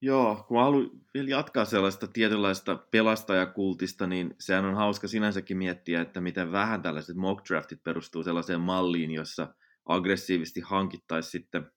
[0.02, 6.20] Joo, kun haluan vielä jatkaa sellaista tietynlaista pelastajakultista, niin sehän on hauska sinänsäkin miettiä, että
[6.20, 9.54] miten vähän tällaiset mock draftit perustuu sellaiseen malliin, jossa
[9.88, 11.70] aggressiivisesti hankittaisiin sitten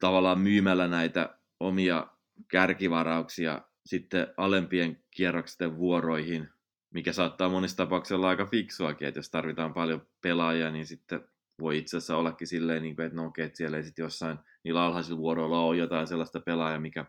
[0.00, 2.06] tavallaan myymällä näitä omia
[2.50, 6.48] kärkivarauksia sitten alempien kierroksien vuoroihin
[6.94, 11.20] mikä saattaa monissa tapauksissa olla aika fiksuakin, että jos tarvitaan paljon pelaajia, niin sitten
[11.60, 14.84] voi itse asiassa ollakin silleen, niin että no okei, että siellä ei sitten jossain niillä
[14.84, 17.04] alhaisilla vuoroilla ole jotain sellaista pelaajaa, mikä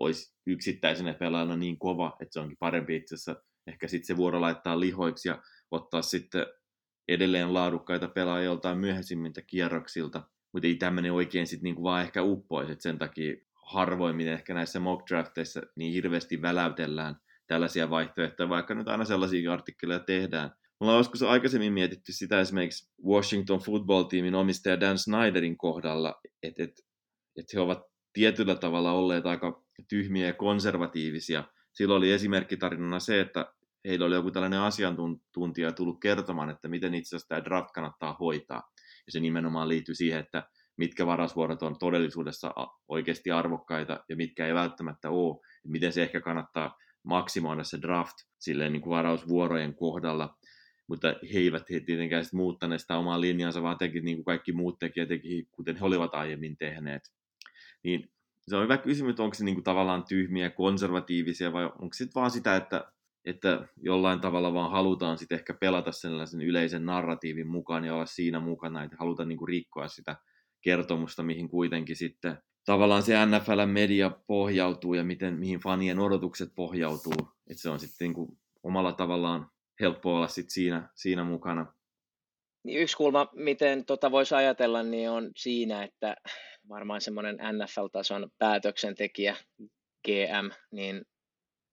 [0.00, 4.40] olisi yksittäisenä pelaajana niin kova, että se onkin parempi itse asiassa ehkä sitten se vuoro
[4.40, 6.46] laittaa lihoiksi ja ottaa sitten
[7.08, 12.72] edelleen laadukkaita pelaajia joltain myöhäisimmiltä kierroksilta, mutta ei tämmöinen oikein sitten niinku vaan ehkä uppoisi,
[12.72, 17.16] että sen takia harvoimmin ehkä näissä mock drafteissa niin hirveästi väläytellään
[17.50, 20.48] tällaisia vaihtoehtoja, vaikka nyt aina sellaisia artikkeleja tehdään.
[20.48, 26.70] Me ollaan joskus aikaisemmin mietitty sitä esimerkiksi Washington football-tiimin omistaja Dan Snyderin kohdalla, että et,
[27.38, 27.78] et he ovat
[28.12, 31.44] tietyllä tavalla olleet aika tyhmiä ja konservatiivisia.
[31.72, 33.52] Silloin oli esimerkkitarinana se, että
[33.84, 38.62] heillä oli joku tällainen asiantuntija tullut kertomaan, että miten itse asiassa tämä draft kannattaa hoitaa.
[39.06, 40.42] Ja se nimenomaan liittyy siihen, että
[40.76, 42.54] mitkä varasvuorot on todellisuudessa
[42.88, 45.40] oikeasti arvokkaita ja mitkä ei välttämättä ole.
[45.66, 50.36] Miten se ehkä kannattaa maksimoida se draft silleen niin kuin varausvuorojen kohdalla,
[50.86, 54.52] mutta he eivät he tietenkään sitten muuttaneet sitä omaa linjansa, vaan teki niin kuin kaikki
[54.52, 57.02] muut tekijät, teki, kuten he olivat aiemmin tehneet.
[57.82, 58.10] Niin
[58.48, 62.06] se on hyvä kysymys, että onko se niin kuin tavallaan tyhmiä, konservatiivisia vai onko se
[62.14, 62.92] vaan sitä, että,
[63.24, 68.40] että jollain tavalla vaan halutaan sitten ehkä pelata sellaisen yleisen narratiivin mukaan ja olla siinä
[68.40, 70.16] mukana, että halutaan niin kuin rikkoa sitä
[70.60, 77.12] kertomusta, mihin kuitenkin sitten tavallaan se NFL-media pohjautuu ja miten, mihin fanien odotukset pohjautuu.
[77.50, 81.66] Että se on sitten niin omalla tavallaan helppo olla sit siinä, siinä mukana.
[82.64, 86.16] Niin yksi kulma, miten tota voisi ajatella, niin on siinä, että
[86.68, 89.36] varmaan semmoinen NFL-tason päätöksentekijä,
[90.06, 91.02] GM, niin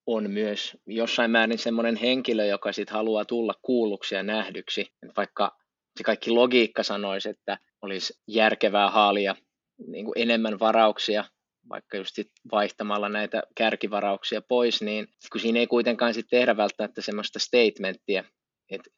[0.06, 4.86] on myös jossain määrin semmoinen henkilö, joka sitten haluaa tulla kuulluksi ja nähdyksi.
[5.16, 5.56] Vaikka
[5.98, 9.36] se kaikki logiikka sanoisi, että olisi järkevää haalia
[9.86, 11.24] niin kuin enemmän varauksia,
[11.68, 12.18] vaikka just
[12.52, 18.24] vaihtamalla näitä kärkivarauksia pois, niin kun siinä ei kuitenkaan sit tehdä välttämättä semmoista statementtia,
[18.70, 18.90] että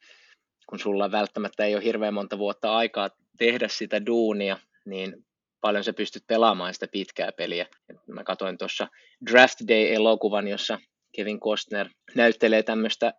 [0.68, 5.16] kun sulla välttämättä ei ole hirveän monta vuotta aikaa tehdä sitä duunia, niin
[5.60, 7.66] paljon sä pystyt pelaamaan sitä pitkää peliä.
[8.06, 8.88] Mä katsoin tuossa
[9.30, 10.78] Draft Day-elokuvan, jossa
[11.16, 13.12] Kevin Costner näyttelee tämmöistä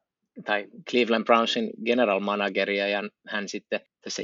[0.46, 4.24] tai Cleveland Brownsin general manageria ja hän sitten tässä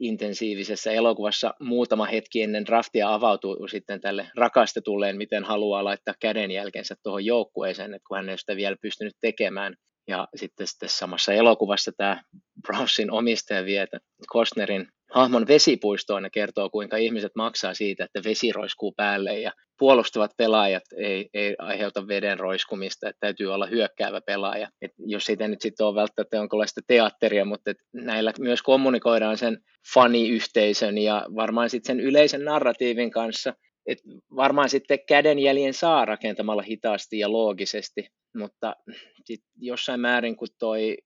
[0.00, 7.24] intensiivisessä elokuvassa muutama hetki ennen draftia avautuu sitten tälle rakastetulleen, miten haluaa laittaa kädenjälkensä tuohon
[7.24, 9.74] joukkueeseen, että kun hän ei sitä vielä pystynyt tekemään.
[10.08, 12.22] Ja sitten, sitten samassa elokuvassa tämä
[12.62, 13.86] Brownsin omistaja vie
[14.32, 20.30] Costnerin hahmon vesipuistoon ja kertoo, kuinka ihmiset maksaa siitä, että vesi roiskuu päälle ja puolustavat
[20.36, 24.68] pelaajat ei, ei aiheuta veden roiskumista, että täytyy olla hyökkäävä pelaaja.
[24.82, 29.58] Et jos siitä nyt sitten on välttämättä jonkinlaista teatteria, mutta näillä myös kommunikoidaan sen
[29.94, 33.54] faniyhteisön ja varmaan sitten sen yleisen narratiivin kanssa,
[33.86, 33.98] et
[34.36, 38.76] varmaan sitten kädenjäljen saa rakentamalla hitaasti ja loogisesti, mutta
[39.24, 40.96] sit jossain määrin kun toi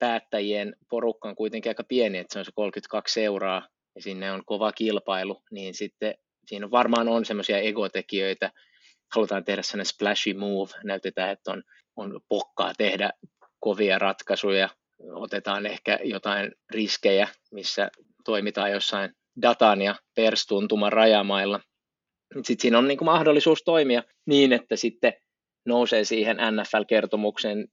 [0.00, 4.42] päättäjien porukka on kuitenkin aika pieni, että se on se 32 seuraa ja sinne on
[4.46, 6.14] kova kilpailu, niin sitten
[6.46, 8.50] siinä varmaan on semmoisia egotekijöitä,
[9.14, 11.62] halutaan tehdä sellainen splashy move, näytetään, että on,
[11.96, 13.10] on pokkaa tehdä
[13.60, 14.68] kovia ratkaisuja,
[15.12, 17.90] otetaan ehkä jotain riskejä, missä
[18.24, 19.10] toimitaan jossain
[19.42, 21.60] datan ja perstuntuman rajamailla.
[22.34, 25.12] Sitten siinä on niin kuin mahdollisuus toimia niin, että sitten
[25.66, 27.68] nousee siihen NFL-kertomuksen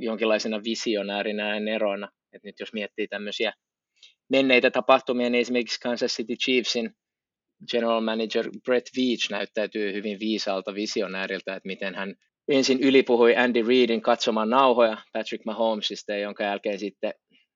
[0.00, 2.08] jonkinlaisena visionäärinä ja eroina.
[2.32, 3.52] Et nyt jos miettii tämmöisiä
[4.28, 6.90] menneitä tapahtumia, niin esimerkiksi Kansas City Chiefsin
[7.70, 12.14] general manager Brett Veach näyttäytyy hyvin viisaalta visionääriltä, että miten hän
[12.48, 17.12] ensin ylipuhui Andy Reidin katsomaan nauhoja Patrick Mahomesista, jonka jälkeen sitten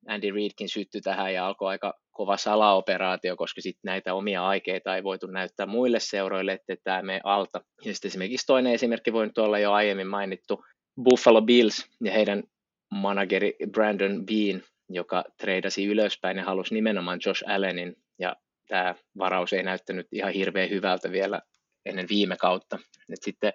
[0.08, 5.04] Andy Reidkin syttyi tähän ja alkoi aika kova salaoperaatio, koska sitten näitä omia aikeita ei
[5.04, 7.60] voitu näyttää muille seuroille, että tämä menee alta.
[7.84, 10.64] Ja sitten esimerkiksi toinen esimerkki voi nyt olla jo aiemmin mainittu
[11.02, 12.42] Buffalo Bills ja heidän
[12.90, 18.36] manageri Brandon Bean, joka treidasi ylöspäin ja halusi nimenomaan Josh Allenin, ja
[18.68, 21.40] tämä varaus ei näyttänyt ihan hirveän hyvältä vielä
[21.86, 22.78] ennen viime kautta.
[23.12, 23.52] Et sitten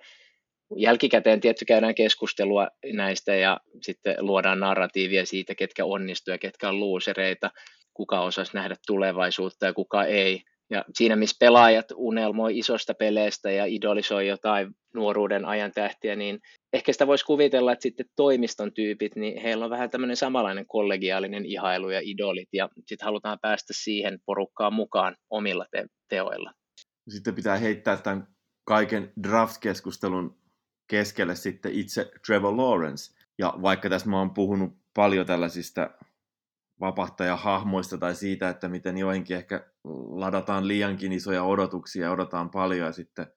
[0.78, 6.80] jälkikäteen tietty käydään keskustelua näistä ja sitten luodaan narratiivia siitä, ketkä onnistuu ja ketkä on
[6.80, 7.52] luusereita,
[7.94, 10.42] kuka osasi nähdä tulevaisuutta ja kuka ei.
[10.70, 16.40] Ja siinä, missä pelaajat unelmoi isosta peleistä ja idolisoi jotain nuoruuden ajan tähtiä, niin
[16.74, 21.46] ehkä sitä voisi kuvitella, että sitten toimiston tyypit, niin heillä on vähän tämmöinen samanlainen kollegiaalinen
[21.46, 26.52] ihailu ja idolit, ja sitten halutaan päästä siihen porukkaan mukaan omilla te- teoilla.
[27.10, 28.28] Sitten pitää heittää tämän
[28.64, 30.45] kaiken draft-keskustelun
[30.88, 33.16] keskelle sitten itse Trevor Lawrence.
[33.38, 35.90] Ja vaikka tässä mä oon puhunut paljon tällaisista
[36.80, 39.68] vapahtajahahmoista tai siitä, että miten joihinkin ehkä
[40.10, 43.28] ladataan liiankin isoja odotuksia ja odotetaan paljon ja sitten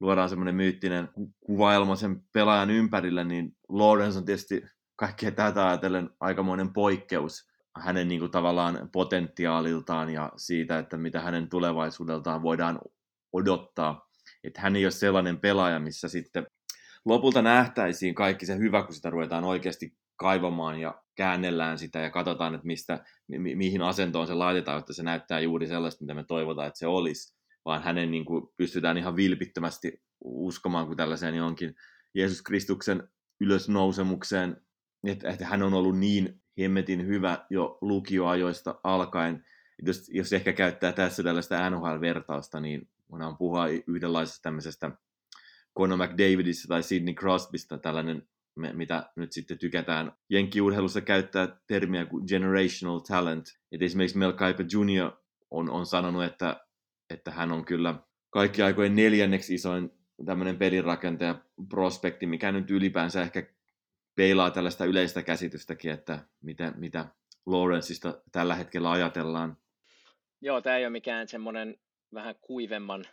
[0.00, 1.08] luodaan semmoinen myyttinen
[1.46, 4.64] kuvailma sen pelaajan ympärille, niin Lawrence on tietysti
[4.96, 11.48] kaikkea tätä ajatellen aikamoinen poikkeus hänen niin kuin, tavallaan potentiaaliltaan ja siitä, että mitä hänen
[11.48, 12.78] tulevaisuudeltaan voidaan
[13.32, 14.10] odottaa.
[14.44, 16.46] Että hän ei ole sellainen pelaaja, missä sitten
[17.04, 22.54] lopulta nähtäisiin kaikki se hyvä, kun sitä ruvetaan oikeasti kaivamaan ja käännellään sitä ja katsotaan,
[22.54, 26.68] että mistä, mi- mihin asentoon se laitetaan, että se näyttää juuri sellaista, mitä me toivotaan,
[26.68, 27.34] että se olisi.
[27.64, 31.74] Vaan hänen niin kuin, pystytään ihan vilpittömästi uskomaan kuin tällaiseen jonkin
[32.14, 33.08] Jeesus Kristuksen
[33.40, 34.56] ylösnousemukseen,
[35.06, 39.44] että, että hän on ollut niin hemmetin hyvä jo lukioajoista alkaen.
[39.82, 44.90] Jos, jos ehkä käyttää tässä tällaista NHL-vertausta, niin voidaan puhua yhdenlaisesta tämmöisestä
[45.78, 52.98] Conor McDavidista tai Sidney Crosbysta, tällainen mitä nyt sitten tykätään jenkkiurheilussa käyttää termiä kuin generational
[52.98, 53.46] talent.
[53.72, 55.12] Et esimerkiksi Mel Kiper Jr.
[55.50, 56.66] on, on sanonut, että,
[57.10, 57.94] että hän on kyllä
[58.30, 59.90] kaikki aikojen neljänneksi isoin
[60.26, 61.34] tämmöinen pelirakentaja
[61.68, 63.46] prospekti, mikä nyt ylipäänsä ehkä
[64.14, 67.06] peilaa tällaista yleistä käsitystäkin, että mitä, mitä
[67.46, 69.56] Lawrenceista tällä hetkellä ajatellaan.
[70.40, 71.76] Joo, tämä ei ole mikään semmoinen
[72.14, 73.04] vähän kuivemman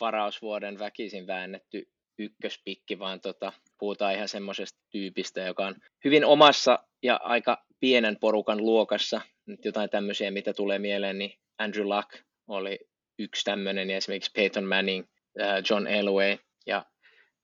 [0.00, 7.20] varausvuoden väkisin väännetty ykköspikki, vaan tota, puhutaan ihan semmoisesta tyypistä, joka on hyvin omassa ja
[7.22, 9.20] aika pienen porukan luokassa.
[9.46, 12.10] Nyt jotain tämmöisiä, mitä tulee mieleen, niin Andrew Luck
[12.48, 12.78] oli
[13.18, 15.04] yksi tämmöinen, ja esimerkiksi Peyton Manning,
[15.40, 16.84] äh, John Elway, ja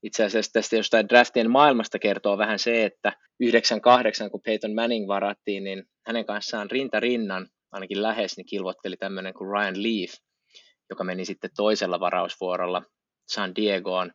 [0.03, 5.65] itse asiassa tästä jostain draftien maailmasta kertoo vähän se, että 98, kun Peyton Manning varattiin,
[5.65, 10.13] niin hänen kanssaan rinta rinnan, ainakin lähes, niin kilvotteli tämmöinen kuin Ryan Leaf,
[10.91, 12.83] joka meni sitten toisella varausvuorolla
[13.29, 14.13] San Diegoon,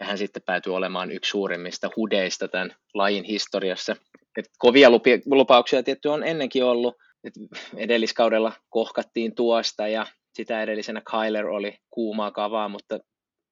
[0.00, 3.96] ja hän sitten päätyi olemaan yksi suurimmista hudeista tämän lajin historiassa.
[4.38, 7.34] Et kovia lupi, lupauksia tietty on ennenkin ollut, et
[7.76, 12.98] edelliskaudella kohkattiin tuosta ja sitä edellisenä Kyler oli kuumaa kavaa, mutta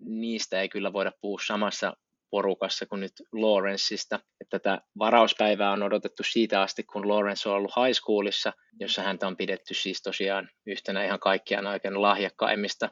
[0.00, 1.96] niistä ei kyllä voida puhua samassa
[2.30, 4.20] porukassa kuin nyt Lawrenceista.
[4.40, 9.26] Että tätä varauspäivää on odotettu siitä asti, kun Lawrence on ollut high schoolissa, jossa häntä
[9.26, 12.90] on pidetty siis tosiaan yhtenä ihan kaikkiaan oikein lahjakkaimmista.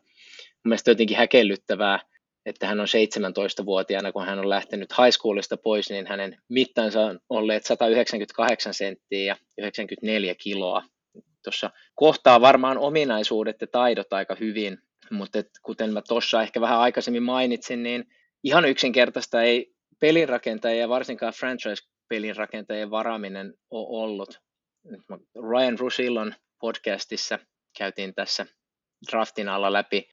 [0.64, 2.00] Mielestäni jotenkin häkellyttävää,
[2.46, 7.20] että hän on 17-vuotiaana, kun hän on lähtenyt high schoolista pois, niin hänen mittansa on
[7.30, 10.82] olleet 198 senttiä ja 94 kiloa.
[11.44, 14.78] Tuossa kohtaa varmaan ominaisuudet ja taidot aika hyvin,
[15.10, 18.04] mutta kuten mä tuossa ehkä vähän aikaisemmin mainitsin, niin
[18.44, 24.40] ihan yksinkertaista ei pelinrakentajien ja varsinkaan franchise-pelinrakentajien varaaminen ole ollut.
[25.50, 27.38] Ryan Rusillon podcastissa
[27.78, 28.46] käytiin tässä
[29.10, 30.08] draftin alla läpi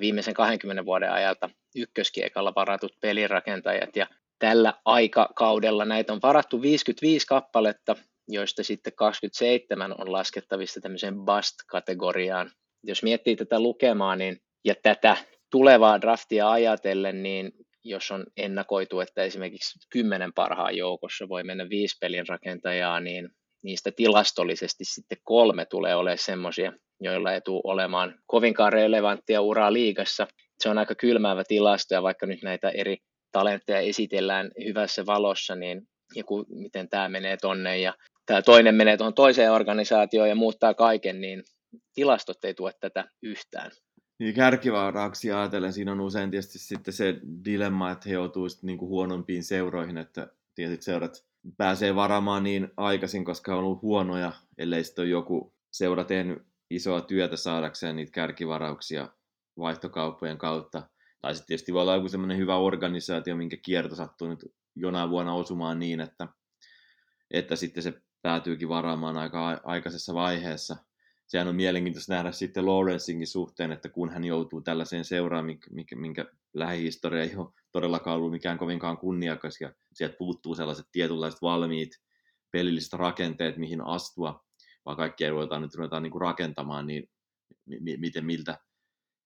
[0.00, 4.06] viimeisen 20 vuoden ajalta ykköskiekalla varatut pelirakentajat ja
[4.38, 7.96] tällä aikakaudella näitä on varattu 55 kappaletta,
[8.28, 12.50] joista sitten 27 on laskettavissa tämmöiseen bust-kategoriaan.
[12.82, 15.16] Jos miettii tätä lukemaa niin, ja tätä
[15.50, 17.52] tulevaa draftia ajatellen, niin
[17.88, 23.28] jos on ennakoitu, että esimerkiksi kymmenen parhaan joukossa voi mennä viisi pelin rakentajaa, niin
[23.62, 30.26] niistä tilastollisesti sitten kolme tulee olemaan semmoisia, joilla ei tule olemaan kovinkaan relevanttia uraa liigassa.
[30.58, 32.96] Se on aika kylmäävä tilasto, ja vaikka nyt näitä eri
[33.32, 35.82] talentteja esitellään hyvässä valossa, niin
[36.14, 37.94] joku, miten tämä menee tonne ja
[38.26, 41.42] tämä toinen menee tuohon toiseen organisaatioon ja muuttaa kaiken, niin
[41.94, 43.70] tilastot ei tue tätä yhtään.
[44.18, 49.44] Niin kärkivaaraaksi ajatellen siinä on usein tietysti sitten se dilemma, että he joutuisivat niin huonompiin
[49.44, 51.24] seuroihin, että tietyt seurat
[51.56, 57.00] pääsee varamaan niin aikaisin, koska on ollut huonoja, ellei sitten ole joku seura tehnyt isoa
[57.00, 59.08] työtä saadakseen niitä kärkivarauksia
[59.58, 60.82] vaihtokauppojen kautta.
[61.20, 65.34] Tai sitten tietysti voi olla joku semmoinen hyvä organisaatio, minkä kierto sattuu nyt jonain vuonna
[65.34, 66.28] osumaan niin, että,
[67.30, 70.76] että sitten se päätyykin varaamaan aika aikaisessa vaiheessa
[71.28, 76.26] sehän on mielenkiintoista nähdä sitten Lawrencingin suhteen, että kun hän joutuu tällaiseen seuraan, minkä, minkä
[76.54, 81.90] lähihistoria ei ole todellakaan ollut mikään kovinkaan kunniakas, ja sieltä puuttuu sellaiset tietynlaiset valmiit
[82.50, 84.44] pelilliset rakenteet, mihin astua,
[84.84, 87.10] vaan kaikkea ruvetaan nyt ruvetaan niin kuin rakentamaan, niin
[87.98, 88.58] miten miltä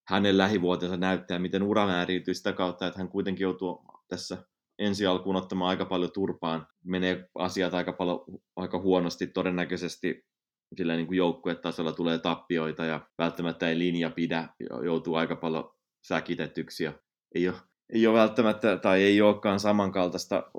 [0.08, 4.44] hänen lähivuotensa näyttää, miten ura määriytyy sitä kautta, että hän kuitenkin joutuu tässä
[4.78, 6.66] ensi alkuun ottamaan aika paljon turpaan.
[6.84, 8.24] Menee asiat aika paljon
[8.56, 10.31] aika huonosti todennäköisesti
[10.76, 14.48] sillä niin joukkuetasolla tulee tappioita ja välttämättä ei linja pidä,
[14.84, 15.70] joutuu aika paljon
[16.02, 16.92] säkitettyksi ja
[17.34, 17.56] ei ole,
[17.92, 20.50] ei ole välttämättä tai ei olekaan samankaltaista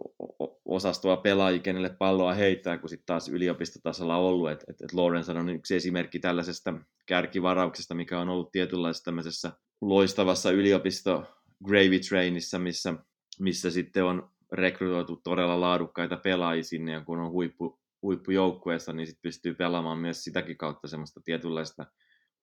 [0.65, 4.49] osastoa pelaajia, kenelle palloa heittää, kuin sitten taas yliopistotasolla ollut.
[4.49, 6.73] Et, et, et Lawrence on yksi esimerkki tällaisesta
[7.05, 11.23] kärkivarauksesta, mikä on ollut tietynlaisessa tämmöisessä loistavassa yliopisto
[11.65, 12.93] gravy trainissa, missä,
[13.39, 19.21] missä sitten on rekrytoitu todella laadukkaita pelaajia sinne, ja kun on huippu, huippujoukkueessa, niin sit
[19.21, 21.85] pystyy pelaamaan myös sitäkin kautta semmoista tietynlaista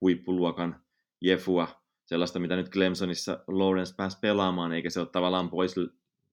[0.01, 0.81] huippuluokan
[1.21, 1.69] jefua,
[2.07, 5.75] sellaista, mitä nyt Clemsonissa Lawrence pääsi pelaamaan, eikä se ole tavallaan pois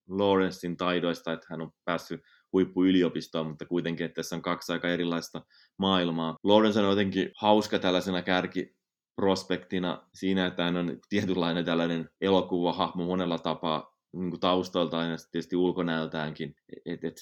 [0.09, 2.21] Lawrencein taidoista, että hän on päässyt
[2.53, 5.41] huippuyliopistoon, mutta kuitenkin, että tässä on kaksi aika erilaista
[5.77, 6.35] maailmaa.
[6.43, 8.77] Lawrence on jotenkin hauska tällaisena kärki
[9.15, 15.55] prospektina siinä, että hän on tietynlainen tällainen elokuvahahmo monella tapaa niin kuin taustaltaan ja tietysti
[15.55, 16.55] ulkonäöltäänkin.
[16.85, 17.17] Et, et,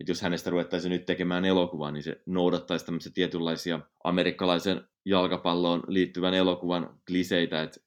[0.00, 6.34] että jos hänestä ruvettaisiin nyt tekemään elokuvaa, niin se noudattaisi tämmöisiä tietynlaisia amerikkalaisen jalkapalloon liittyvän
[6.34, 7.80] elokuvan kliseitä, että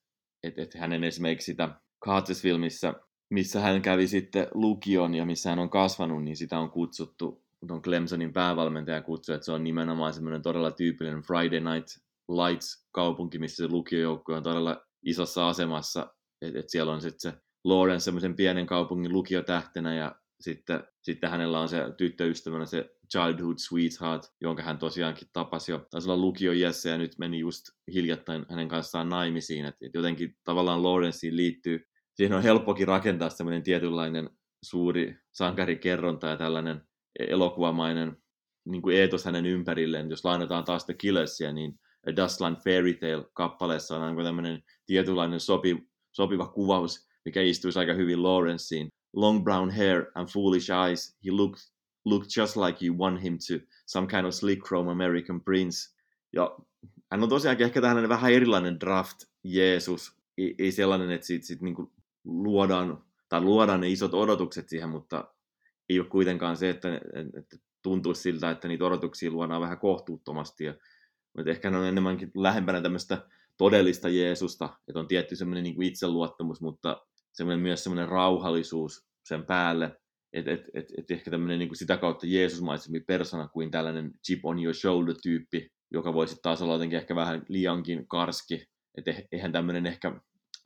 [0.44, 1.70] että että hänen esimerkiksi sitä
[2.06, 2.94] Cartes-filmissä,
[3.30, 7.82] missä hän kävi sitten lukion ja missä hän on kasvanut, niin sitä on kutsuttu, on
[7.82, 11.88] Clemsonin päävalmentaja kutsui, että se on nimenomaan semmoinen todella tyypillinen Friday Night
[12.30, 18.04] Lights-kaupunki, missä se lukiojoukkue on todella isossa asemassa, että et siellä on sitten se Lawrence
[18.04, 24.64] semmoisen pienen kaupungin lukiotähtenä ja sitten, sitten hänellä on se tyttöystävänä se childhood sweetheart, jonka
[24.64, 29.10] hän tosiaankin tapasi jo, taisi olla lukio Jesse ja nyt meni just hiljattain hänen kanssaan
[29.10, 31.80] naimisiin, että jotenkin tavallaan Lawrenceen liittyy,
[32.16, 34.30] siihen on helppokin rakentaa semmoinen tietynlainen
[34.64, 36.82] suuri sankarikerronta ja tällainen
[37.20, 38.18] elokuvamainen
[38.66, 40.10] niin kuin eetos hänen ympärilleen.
[40.10, 46.48] Jos lainataan taas The Killersia, niin A Dustland Fairy Tale-kappaleessa on tämmöinen tietynlainen sopi, sopiva
[46.48, 51.62] kuvaus, mikä istuisi aika hyvin Lawrenceen long brown hair and foolish eyes, he looked,
[52.06, 55.96] looked just like you want him to, some kind of slick chrome American prince.
[56.34, 56.58] Ja
[57.12, 61.64] hän on tosiaankin ehkä tällainen vähän erilainen draft Jeesus, ei, ei sellainen, että siitä, siitä
[61.64, 61.76] niin
[62.24, 65.34] luodaan, tai luodaan ne isot odotukset siihen, mutta
[65.90, 67.02] ei ole kuitenkaan se, että,
[67.38, 70.64] että tuntuu siltä, että niitä odotuksia luodaan vähän kohtuuttomasti.
[70.64, 70.74] Ja,
[71.38, 76.62] mutta ehkä hän on enemmänkin lähempänä tämmöistä todellista Jeesusta, että on tietty semmoinen niin itseluottamus,
[76.62, 79.98] mutta semmoinen myös semmoinen rauhallisuus sen päälle,
[80.34, 84.46] että et, et, et ehkä tämmöinen niin kuin sitä kautta Jeesusmaisempi persona kuin tällainen chip
[84.46, 88.66] on your shoulder tyyppi, joka voisi taas olla jotenkin ehkä vähän liiankin karski,
[88.98, 90.22] että eihän tämmöinen ehkä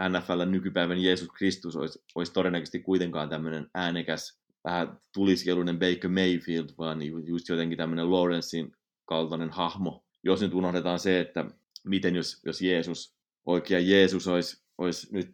[0.09, 6.99] NFL nykypäivän Jeesus Kristus olisi, olisi todennäköisesti kuitenkaan tämmöinen äänekäs, vähän tuliskieluinen Baker Mayfield, vaan
[7.27, 8.71] just jotenkin tämmöinen Lawrencein
[9.05, 10.05] kaltainen hahmo.
[10.23, 11.45] Jos nyt unohdetaan se, että
[11.85, 15.29] miten jos, jos Jeesus, oikea Jeesus olisi, olisi nyt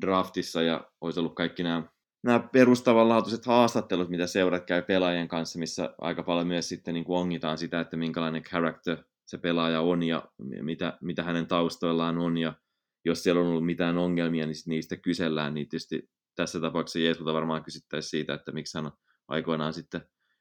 [0.00, 1.82] draftissa ja olisi ollut kaikki nämä,
[2.22, 7.18] nämä perustavanlaatuiset haastattelut, mitä seurat käy pelaajien kanssa, missä aika paljon myös sitten niin kuin
[7.18, 10.22] ongitaan sitä, että minkälainen character se pelaaja on ja
[10.62, 12.54] mitä, mitä hänen taustoillaan on ja
[13.04, 17.64] jos siellä on ollut mitään ongelmia, niin niistä kysellään, niin tietysti tässä tapauksessa Jeesulta varmaan
[17.64, 18.90] kysyttäisiin siitä, että miksi hän
[19.28, 20.00] aikoinaan sitten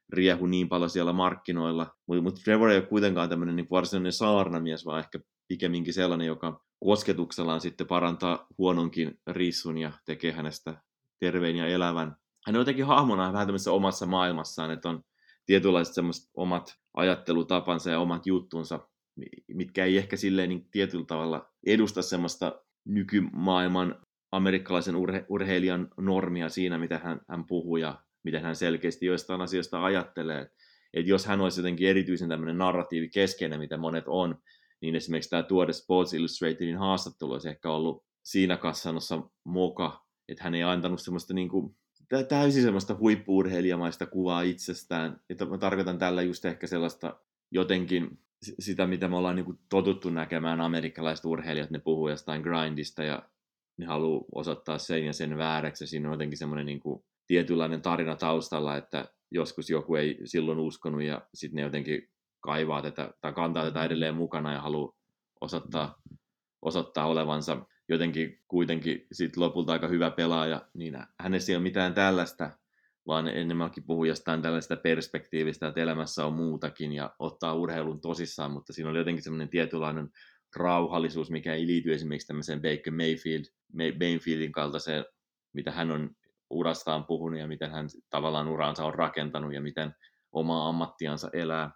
[0.10, 1.88] riehu niin paljon siellä markkinoilla.
[2.08, 6.66] Mutta mut Trevor ei ole kuitenkaan tämmöinen niin varsinainen saarnamies, vaan ehkä pikemminkin sellainen, joka
[6.86, 10.82] kosketuksellaan sitten parantaa huononkin rissun ja tekee hänestä
[11.20, 12.16] terveen ja elävän.
[12.46, 15.04] Hän on jotenkin hahmona vähän tämmöisessä omassa maailmassaan, että on
[15.46, 18.80] tietynlaiset semmoiset omat ajattelutapansa ja omat juttunsa,
[19.48, 23.96] mitkä ei ehkä silleen niin tietyllä tavalla edusta semmoista nykymaailman
[24.32, 29.84] amerikkalaisen urhe- urheilijan normia siinä, mitä hän, hän puhuu ja miten hän selkeästi joistain asioista
[29.84, 30.52] ajattelee.
[30.94, 34.38] Et jos hän olisi jotenkin erityisen tämmöinen narratiivi keskeinen, mitä monet on,
[34.82, 40.56] niin esimerkiksi tämä tuode Sports Illustratedin haastattelu olisi ehkä ollut siinä kassanossa moka, että hän
[40.56, 41.76] ei antanut semmoista niin kuin,
[42.30, 45.22] täysin semmoista huippuurheilijamaista kuvaa itsestään.
[45.30, 47.20] Että mä tarkoitan tällä just ehkä sellaista
[47.52, 48.20] jotenkin
[48.60, 53.30] sitä, mitä me ollaan niin kuin totuttu näkemään amerikkalaiset urheilijat, ne puhuu jostain grindista ja
[53.78, 55.88] ne haluaa osoittaa sen ja sen vääräksi.
[55.88, 61.04] Siinä on jotenkin semmoinen niin kuin tietynlainen tarina taustalla, että joskus joku ei silloin uskonut
[61.04, 62.11] ja sitten ne jotenkin
[62.42, 64.94] kaivaa tätä tai kantaa tätä edelleen mukana ja haluaa
[65.42, 66.02] osoittaa,
[66.62, 72.50] osoittaa olevansa jotenkin kuitenkin sit lopulta aika hyvä pelaaja, niin hänessä ei ole mitään tällaista,
[73.08, 78.74] vaan enemmänkin puhuu jostain tällaista perspektiivistä, että elämässä on muutakin ja ottaa urheilun tosissaan, mutta
[78.74, 80.10] siinä oli jotenkin semmoinen tietynlainen
[80.56, 85.06] rauhallisuus, mikä ei liity esimerkiksi tämmöiseen Baker Mayfield, Mayfieldin kaltaiseen,
[85.54, 86.10] mitä hän on
[86.50, 89.96] urastaan puhunut ja miten hän tavallaan uraansa on rakentanut ja miten
[90.32, 91.72] omaa ammattiansa elää.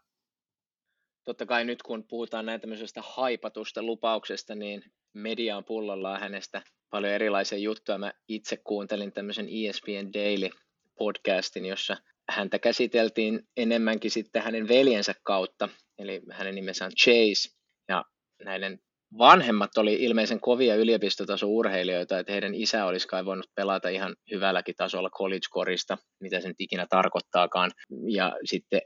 [1.25, 6.61] Totta kai nyt kun puhutaan näin tämmöisestä haipatusta lupauksesta, niin media on pullollaan hänestä.
[6.89, 7.97] Paljon erilaisia juttuja.
[7.97, 10.49] Mä itse kuuntelin tämmöisen ESPN Daily
[10.97, 11.97] podcastin, jossa
[12.29, 17.55] häntä käsiteltiin enemmänkin sitten hänen veljensä kautta, eli hänen nimensä on Chase,
[17.89, 18.05] ja
[18.43, 18.79] näiden
[19.17, 25.09] vanhemmat oli ilmeisen kovia yliopistotaso-urheilijoita, että heidän isä olisi kai voinut pelata ihan hyvälläkin tasolla
[25.09, 27.71] college-korista, mitä sen ikinä tarkoittaakaan,
[28.09, 28.81] ja sitten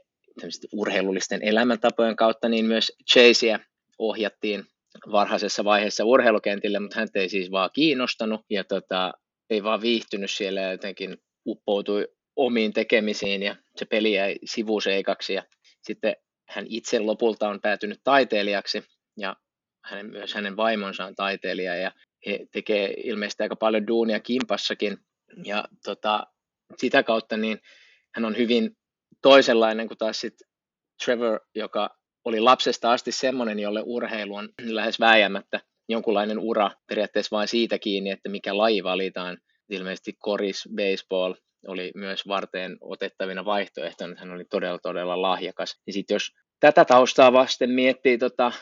[0.72, 3.58] urheilullisten elämäntapojen kautta, niin myös Chasea
[3.98, 4.64] ohjattiin
[5.12, 9.12] varhaisessa vaiheessa urheilukentille, mutta hän ei siis vaan kiinnostanut ja tota,
[9.50, 11.16] ei vaan viihtynyt siellä ja jotenkin
[11.46, 15.42] uppoutui omiin tekemisiin ja se peli jäi sivuseikaksi ja
[15.82, 16.16] sitten
[16.48, 18.84] hän itse lopulta on päätynyt taiteilijaksi
[19.16, 19.36] ja
[19.84, 21.92] hänen, myös hänen vaimonsa on taiteilija ja
[22.26, 24.98] he tekee ilmeisesti aika paljon duunia kimpassakin
[25.44, 26.26] ja tota,
[26.76, 27.60] sitä kautta niin
[28.14, 28.76] hän on hyvin
[29.22, 30.48] toisenlainen kuin taas sitten
[31.04, 37.48] Trevor, joka oli lapsesta asti semmoinen, jolle urheilu on lähes vääjäämättä jonkunlainen ura periaatteessa vain
[37.48, 39.38] siitä kiinni, että mikä laji valitaan.
[39.68, 41.34] Ilmeisesti koris baseball
[41.66, 45.80] oli myös varteen otettavina vaihtoehtoina, että hän oli todella todella lahjakas.
[45.86, 48.52] Ja sitten jos tätä taustaa vasten miettii tota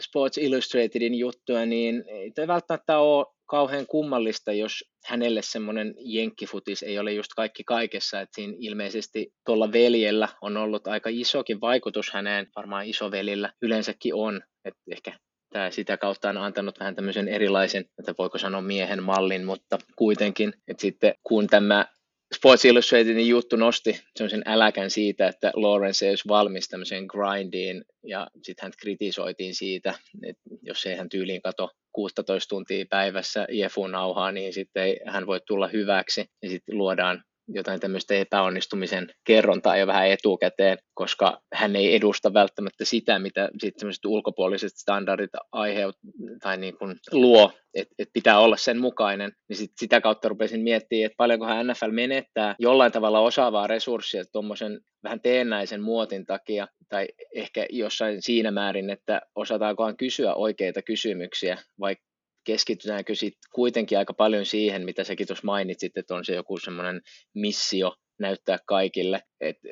[0.00, 6.98] Sports Illustratedin juttuja, niin ei tämä välttämättä ole kauhean kummallista, jos hänelle semmoinen jenkkifutis ei
[6.98, 12.46] ole just kaikki kaikessa, että siinä ilmeisesti tuolla veljellä on ollut aika isokin vaikutus häneen,
[12.56, 15.12] varmaan isovelillä yleensäkin on, että ehkä
[15.52, 20.52] tämä sitä kautta on antanut vähän tämmöisen erilaisen, että voiko sanoa miehen mallin, mutta kuitenkin,
[20.68, 21.86] että sitten kun tämä
[22.34, 28.26] Sports Illustratedin juttu nosti sen äläkän siitä, että Lawrence ei olisi valmis tämmöiseen grindiin, ja
[28.42, 29.94] sitten hän kritisoitiin siitä,
[30.26, 35.68] että jos ei hän tyyliin kato 16 tuntia päivässä IFU-nauhaa, niin sitten hän voi tulla
[35.68, 42.34] hyväksi, ja sitten luodaan jotain tämmöistä epäonnistumisen kerrontaa jo vähän etukäteen, koska hän ei edusta
[42.34, 45.96] välttämättä sitä, mitä sitten ulkopuoliset standardit aiheut
[46.42, 50.62] tai niin kuin luo, että et pitää olla sen mukainen, niin sit sitä kautta rupesin
[50.62, 57.08] miettimään, että paljonkohan NFL menettää jollain tavalla osaavaa resurssia tuommoisen vähän teennäisen muotin takia, tai
[57.34, 62.11] ehkä jossain siinä määrin, että osataankohan kysyä oikeita kysymyksiä, vaikka
[62.44, 67.00] keskitytäänkö sitten kuitenkin aika paljon siihen, mitä säkin tuossa mainitsit, että on se joku semmoinen
[67.34, 69.68] missio näyttää kaikille, että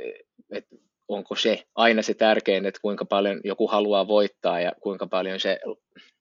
[0.52, 0.64] et
[1.08, 5.60] onko se aina se tärkein, että kuinka paljon joku haluaa voittaa ja kuinka paljon se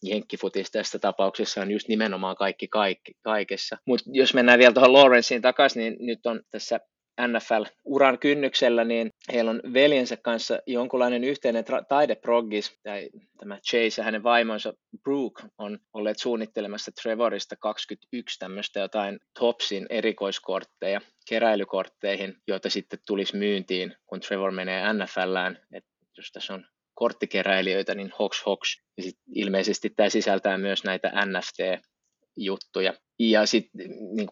[0.03, 3.77] jenkkifutis tässä tapauksessa on just nimenomaan kaikki, kaikki kaikessa.
[3.85, 6.79] Mutta jos mennään vielä tuohon Lawrenceen takaisin, niin nyt on tässä
[7.27, 14.23] NFL-uran kynnyksellä, niin heillä on veljensä kanssa jonkunlainen yhteinen taideproggis, tai tämä Chase ja hänen
[14.23, 23.37] vaimonsa Brooke on olleet suunnittelemassa Trevorista 21 tämmöistä jotain Topsin erikoiskortteja keräilykortteihin, joita sitten tulisi
[23.37, 25.59] myyntiin, kun Trevor menee NFLään.
[25.73, 25.85] Et
[26.17, 28.81] jos tässä on korttikeräilijöitä, niin hoks hoks.
[28.97, 32.93] Ja sit ilmeisesti tämä sisältää myös näitä NFT-juttuja.
[33.19, 34.29] Ja sitten niin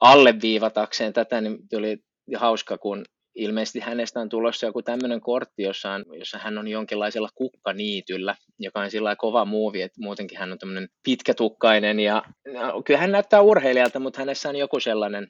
[0.00, 1.98] alleviivatakseen tätä, niin oli
[2.34, 3.04] hauska, kun
[3.34, 8.80] ilmeisesti hänestä on tulossa joku tämmöinen kortti, jossa, on, jossa hän on jonkinlaisella kukkaniityllä, joka
[8.80, 12.22] on sillä kova muuvi, että muutenkin hän on tämmöinen pitkätukkainen ja
[12.52, 15.28] no, kyllä hän näyttää urheilijalta, mutta hänessä on joku sellainen,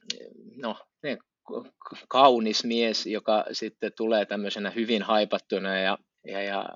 [0.56, 1.18] no, niin,
[2.08, 6.68] kaunis mies, joka sitten tulee tämmöisenä hyvin haipattuna ja, ja, ja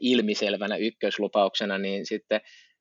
[0.00, 2.40] ilmiselvänä ykköslupauksena, niin sitten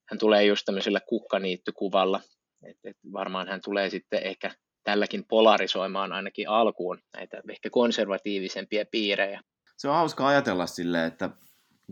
[0.10, 2.22] hän tulee just tämmöisellä kukkaniittykuvalla,
[2.70, 4.52] et, et varmaan hän tulee sitten ehkä
[4.88, 9.42] tälläkin polarisoimaan ainakin alkuun näitä ehkä konservatiivisempia piirejä.
[9.78, 11.30] Se on hauska ajatella sille, että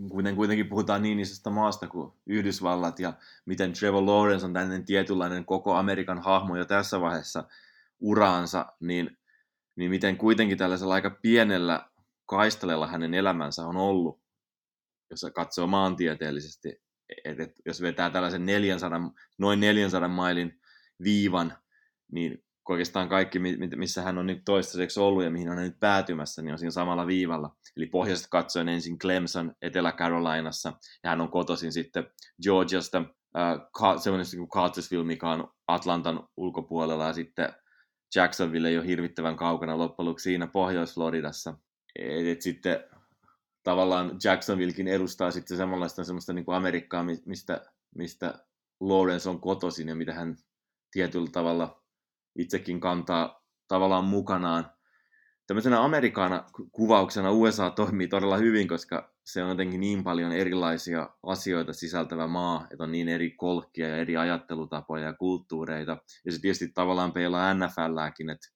[0.09, 3.13] kuten kuitenkin puhutaan niin isosta maasta kuin Yhdysvallat ja
[3.45, 7.43] miten Trevor Lawrence on tämmöinen tietynlainen koko Amerikan hahmo jo tässä vaiheessa
[7.99, 9.17] uraansa, niin,
[9.75, 11.89] niin miten kuitenkin tällaisella aika pienellä
[12.25, 14.21] kaistalella hänen elämänsä on ollut,
[15.09, 16.81] jos katsoo maantieteellisesti
[17.25, 20.61] et, et, jos vetää tällaisen 400, noin 400 mailin
[21.03, 21.57] viivan,
[22.11, 23.39] niin oikeastaan kaikki,
[23.75, 26.71] missä hän on nyt toistaiseksi ollut ja mihin hän on nyt päätymässä, niin on siinä
[26.71, 27.55] samalla viivalla.
[27.77, 32.07] Eli pohjoisesta katsoen ensin Clemson Etelä-Carolinassa, ja hän on kotoisin sitten
[32.43, 32.97] Georgiasta,
[33.37, 37.53] äh, semmoinen kuin Cartersville, mikä on Atlantan ulkopuolella, ja sitten
[38.15, 41.57] Jacksonville ei ole hirvittävän kaukana loppujen lopuksi siinä Pohjois-Floridassa.
[41.99, 42.83] Et, et sitten
[43.63, 47.61] tavallaan Jacksonvillekin edustaa sitten samanlaista semmoista niin kuin Amerikkaa, mistä,
[47.95, 48.45] mistä
[48.79, 50.37] Lawrence on kotoisin ja mitä hän
[50.91, 51.84] tietyllä tavalla
[52.35, 54.71] itsekin kantaa tavallaan mukanaan.
[55.47, 61.73] Tämmöisenä Amerikana kuvauksena USA toimii todella hyvin, koska se on jotenkin niin paljon erilaisia asioita
[61.73, 65.97] sisältävä maa, että on niin eri kolkkia ja eri ajattelutapoja ja kulttuureita.
[66.25, 68.47] Ja se tietysti tavallaan peilaa NFLääkin, että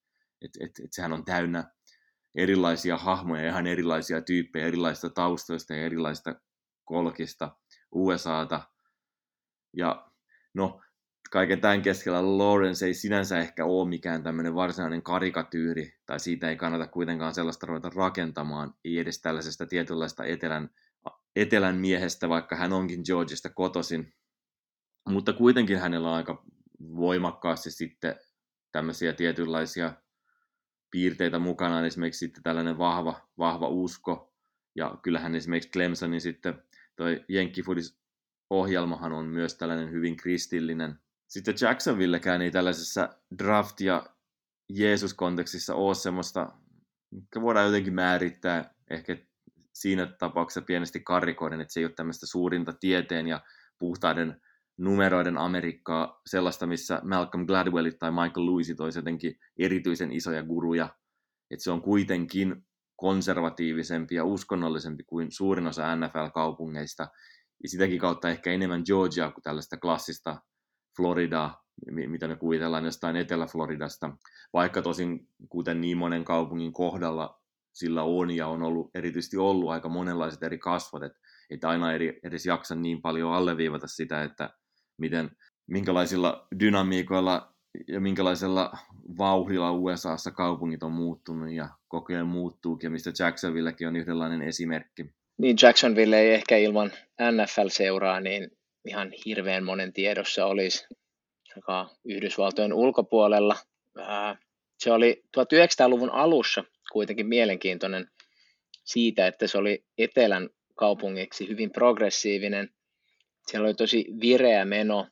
[0.41, 1.71] että että että sehän on täynnä
[2.35, 6.35] erilaisia hahmoja, ihan erilaisia tyyppejä, erilaisista taustoista ja erilaisista
[6.85, 7.55] kolkista
[7.91, 8.61] USAta.
[9.77, 10.11] Ja
[10.53, 10.81] no,
[11.31, 16.55] kaiken tämän keskellä Lawrence ei sinänsä ehkä ole mikään tämmöinen varsinainen karikatyyri, tai siitä ei
[16.55, 20.69] kannata kuitenkaan sellaista ruveta rakentamaan, ei edes tällaisesta tietynlaista etelän,
[21.35, 24.13] etelän miehestä, vaikka hän onkin Georgista kotosin.
[25.09, 26.43] Mutta kuitenkin hänellä on aika
[26.79, 28.15] voimakkaasti sitten
[28.71, 29.93] tämmöisiä tietynlaisia
[30.91, 34.33] piirteitä mukanaan, esimerkiksi sitten tällainen vahva, vahva usko,
[34.75, 36.63] ja kyllähän esimerkiksi Clemsonin sitten
[36.95, 37.99] toi Jenkkifudis
[38.49, 40.99] ohjelmahan on myös tällainen hyvin kristillinen.
[41.29, 43.09] Sitten Jacksonvillekään ei tällaisessa
[43.43, 44.05] draft- ja
[44.69, 46.51] Jeesus-kontekstissa ole semmoista,
[47.11, 49.17] mikä voidaan jotenkin määrittää ehkä
[49.73, 53.41] siinä tapauksessa pienesti karikoiden, että se ei ole tämmöistä suurinta tieteen ja
[53.79, 54.41] puhtaiden
[54.77, 60.89] numeroiden Amerikkaa, sellaista, missä Malcolm Gladwellit tai Michael Lewisit olisi jotenkin erityisen isoja guruja.
[61.51, 62.65] Että se on kuitenkin
[62.95, 67.07] konservatiivisempi ja uskonnollisempi kuin suurin osa NFL-kaupungeista.
[67.63, 70.41] Ja sitäkin kautta ehkä enemmän Georgia kuin tällaista klassista
[70.99, 74.11] Floridaa, mitä me kuvitellaan jostain Etelä-Floridasta.
[74.53, 77.41] Vaikka tosin, kuten niin monen kaupungin kohdalla
[77.73, 81.19] sillä on ja on ollut, erityisesti ollut aika monenlaiset eri kasvot, että,
[81.49, 84.49] että aina eri, edes jaksa niin paljon alleviivata sitä, että
[84.97, 85.31] miten,
[85.67, 87.53] minkälaisilla dynamiikoilla
[87.87, 88.71] ja minkälaisella
[89.17, 95.05] vauhdilla USAssa kaupungit on muuttunut ja koko ajan muuttuukin, ja mistä Jacksonvillekin on yhdenlainen esimerkki.
[95.37, 96.91] Niin Jacksonville ei ehkä ilman
[97.21, 100.87] NFL-seuraa niin ihan hirveän monen tiedossa olisi,
[101.55, 103.55] joka Yhdysvaltojen ulkopuolella.
[104.79, 108.07] Se oli 1900-luvun alussa kuitenkin mielenkiintoinen
[108.85, 112.69] siitä, että se oli etelän kaupungiksi hyvin progressiivinen
[113.49, 115.07] siellä oli tosi vireä meno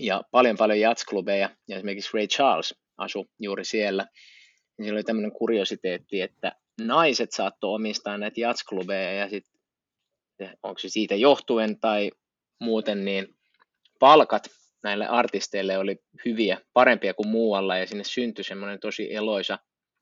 [0.00, 4.06] ja paljon paljon jatsklubeja, ja esimerkiksi Ray Charles asui juuri siellä.
[4.76, 9.60] Siellä oli tämmöinen kuriositeetti, että naiset saattoi omistaa näitä jatsklubeja, ja sitten
[10.62, 12.10] onko se siitä johtuen tai
[12.62, 13.36] muuten, niin
[13.98, 14.50] palkat
[14.82, 19.58] näille artisteille oli hyviä, parempia kuin muualla, ja sinne syntyi semmoinen tosi eloisa,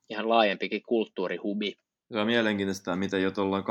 [0.09, 1.73] ihan laajempikin kulttuurihubi.
[2.13, 3.63] Se on mielenkiintoista, mitä jo tuolla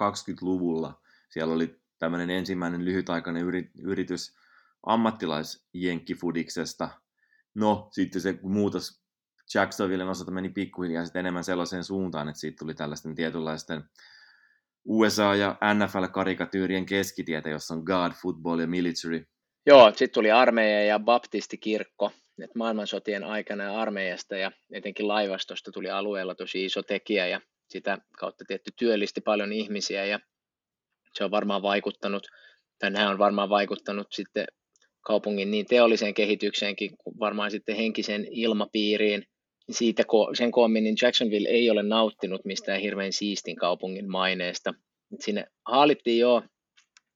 [0.00, 1.00] 20-luvulla
[1.30, 3.44] siellä oli tämmöinen ensimmäinen lyhytaikainen
[3.82, 4.34] yritys
[4.86, 6.88] ammattilaisjenkkifudiksesta.
[7.54, 9.00] No, sitten se muutos
[9.54, 13.84] Jacksonvillen osalta meni pikkuhiljaa sitten enemmän sellaiseen suuntaan, että siitä tuli tällaisten tietynlaisten
[14.88, 19.26] USA- ja NFL-karikatyyrien keskitietä, jossa on God, football ja military.
[19.66, 22.12] Joo, sitten tuli armeija ja baptistikirkko,
[22.44, 27.98] että maailmansotien aikana ja armeijasta ja etenkin laivastosta tuli alueella tosi iso tekijä ja sitä
[28.18, 30.20] kautta tietty työllisti paljon ihmisiä ja
[31.14, 32.26] se on varmaan vaikuttanut,
[32.78, 34.46] tai nämä on varmaan vaikuttanut sitten
[35.00, 39.24] kaupungin niin teolliseen kehitykseenkin kuin varmaan sitten henkiseen ilmapiiriin.
[39.70, 40.04] Siitä
[40.34, 44.74] sen koommin niin Jacksonville ei ole nauttinut mistään hirveän siistin kaupungin maineesta.
[45.20, 46.42] Sinne haalittiin jo,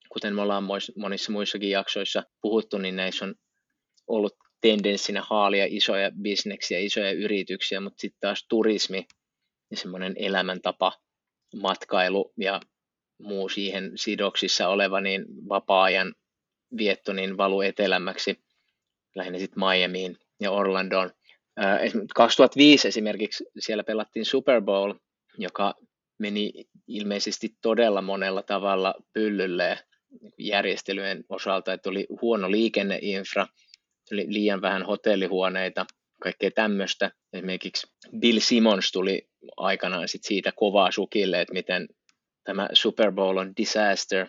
[0.09, 0.65] kuten me ollaan
[0.97, 3.35] monissa muissakin jaksoissa puhuttu, niin näissä on
[4.07, 9.07] ollut tendenssinä haalia isoja bisneksiä, isoja yrityksiä, mutta sitten taas turismi
[9.71, 10.93] ja semmoinen elämäntapa,
[11.63, 12.61] matkailu ja
[13.19, 16.15] muu siihen sidoksissa oleva niin vapaa-ajan
[16.77, 18.45] vietto niin valu etelämmäksi,
[19.15, 21.11] lähinnä sitten Miamiin ja Orlandoon.
[22.15, 24.95] 2005 esimerkiksi siellä pelattiin Super Bowl,
[25.39, 25.75] joka
[26.19, 26.53] meni
[26.89, 29.79] ilmeisesti todella monella tavalla pyllylle
[30.39, 33.47] järjestelyjen osalta, että oli huono liikenneinfra,
[34.13, 35.87] oli liian vähän hotellihuoneita,
[36.23, 37.11] kaikkea tämmöistä.
[37.33, 37.87] Esimerkiksi
[38.19, 41.89] Bill Simmons tuli aikanaan sit siitä kovaa sukille, että miten
[42.45, 44.27] tämä Super Bowl on disaster.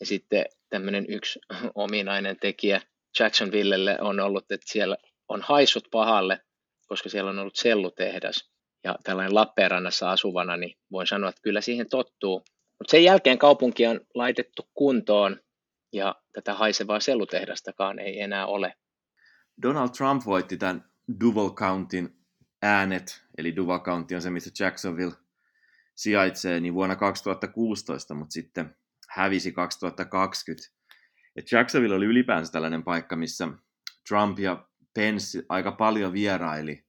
[0.00, 1.38] Ja sitten tämmöinen yksi
[1.74, 2.80] ominainen tekijä
[3.18, 4.96] Jacksonvillelle on ollut, että siellä
[5.28, 6.40] on haissut pahalle,
[6.86, 8.50] koska siellä on ollut sellutehdas.
[8.84, 12.44] Ja tällainen Lappeenrannassa asuvana, niin voin sanoa, että kyllä siihen tottuu.
[12.78, 15.40] Mutta sen jälkeen kaupunki on laitettu kuntoon
[15.92, 18.74] ja tätä haisevaa sellutehdastakaan ei enää ole.
[19.62, 20.84] Donald Trump voitti tämän
[21.20, 22.14] Duval Countyn
[22.62, 25.14] äänet, eli Duval County on se, missä Jacksonville
[25.94, 28.76] sijaitsee, niin vuonna 2016, mutta sitten
[29.08, 30.70] hävisi 2020.
[31.36, 33.48] Et Jacksonville oli ylipäänsä tällainen paikka, missä
[34.08, 36.84] Trump ja Pence aika paljon vieraili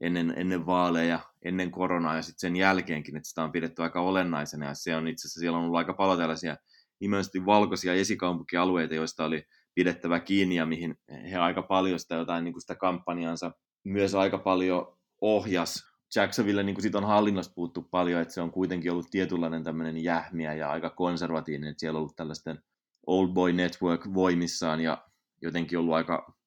[0.00, 4.66] ennen, ennen vaaleja, ennen koronaa ja sitten sen jälkeenkin, että sitä on pidetty aika olennaisena.
[4.66, 6.56] Ja se on itse asiassa, siellä on ollut aika paljon tällaisia
[7.00, 9.42] nimenomaan valkoisia esikaupunkialueita, joista oli
[9.74, 10.98] pidettävä kiinni ja mihin
[11.30, 13.52] he aika paljon sitä jotain niin kuin sitä kampanjansa
[13.84, 15.84] myös aika paljon ohjas.
[16.16, 19.98] Jacksonville niin kuin siitä on hallinnosta puhuttu paljon, että se on kuitenkin ollut tietynlainen tämmöinen
[19.98, 22.62] jähmiä ja aika konservatiivinen, että siellä on ollut tällaisten
[23.06, 25.04] Old Boy Network voimissaan ja
[25.42, 26.37] jotenkin ollut aika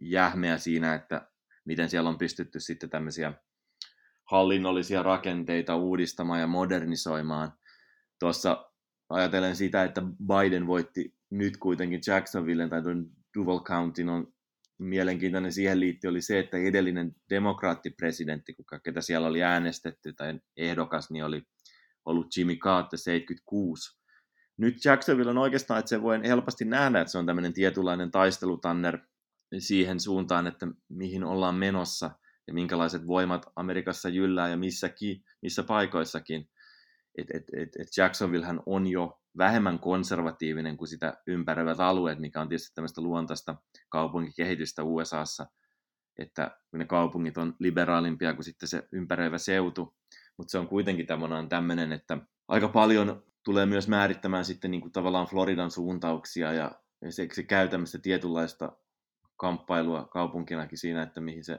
[0.00, 1.28] jähmeä siinä, että
[1.64, 3.32] miten siellä on pystytty sitten tämmöisiä
[4.30, 7.52] hallinnollisia rakenteita uudistamaan ja modernisoimaan.
[8.18, 8.70] Tuossa
[9.08, 14.32] ajatellen sitä, että Biden voitti nyt kuitenkin Jacksonville tai tuon Duval Countyn on
[14.78, 21.10] mielenkiintoinen siihen liittyen oli se, että edellinen demokraattipresidentti, kuka, ketä siellä oli äänestetty tai ehdokas,
[21.10, 21.42] niin oli
[22.04, 23.98] ollut Jimmy Carter 76.
[24.56, 28.98] Nyt Jacksonville on oikeastaan, että se voi helposti nähdä, että se on tämmöinen tietynlainen taistelutanner
[29.60, 32.10] siihen suuntaan, että mihin ollaan menossa
[32.46, 36.48] ja minkälaiset voimat Amerikassa jyllää ja missäkin, missä paikoissakin.
[37.18, 42.48] Et, et, et, et Jacksonvillehän on jo vähemmän konservatiivinen kuin sitä ympäröivät alueet, mikä on
[42.48, 43.56] tietysti tämmöistä luontaista
[43.88, 45.46] kaupunkikehitystä USAssa,
[46.18, 49.94] että ne kaupungit on liberaalimpia kuin sitten se ympäröivä seutu,
[50.36, 51.06] mutta se on kuitenkin
[51.48, 56.70] tämmöinen, että aika paljon tulee myös määrittämään sitten niin kuin tavallaan Floridan suuntauksia ja,
[57.10, 58.72] se, se käy tämmöistä tietynlaista
[59.42, 61.58] kamppailua kaupunkinakin siinä, että mihin se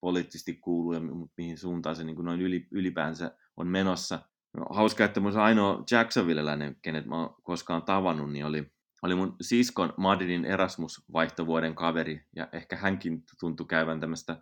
[0.00, 1.00] poliittisesti kuuluu ja
[1.36, 4.22] mihin suuntaan se niin kuin noin ylipäänsä on menossa.
[4.52, 8.72] No, hauska, että mun ainoa Jacksonvilleläinen, kenet mä oon koskaan tavannut, niin oli,
[9.02, 14.36] oli mun siskon Madridin Erasmus-vaihtovuoden kaveri, ja ehkä hänkin tuntui käyvän tämmöistä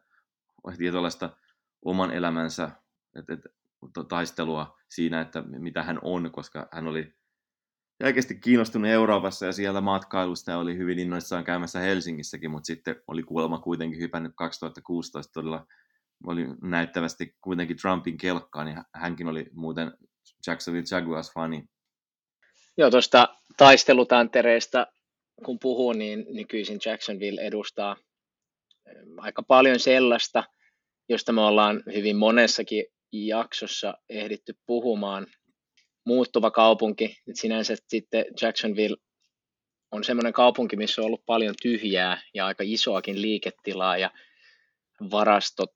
[0.78, 1.36] tietynlaista
[1.84, 2.70] oman elämänsä
[3.16, 3.40] et, et,
[4.08, 7.14] taistelua siinä, että mitä hän on, koska hän oli
[8.06, 13.22] oikeasti kiinnostunut Euroopassa ja siellä matkailusta ja oli hyvin innoissaan käymässä Helsingissäkin, mutta sitten oli
[13.22, 15.66] kuulemma kuitenkin hypännyt 2016 todella
[16.26, 19.92] oli näyttävästi kuitenkin Trumpin kelkkaan, niin hänkin oli muuten
[20.46, 21.64] Jacksonville Jaguars-fani.
[22.76, 24.86] Joo, tuosta taistelutantereesta
[25.44, 27.96] kun puhuu, niin nykyisin Jacksonville edustaa
[29.16, 30.44] aika paljon sellaista,
[31.08, 35.26] josta me ollaan hyvin monessakin jaksossa ehditty puhumaan.
[36.08, 38.96] Muuttuva kaupunki, että sinänsä sitten Jacksonville
[39.92, 44.10] on semmoinen kaupunki, missä on ollut paljon tyhjää ja aika isoakin liiketilaa ja
[45.10, 45.70] varastot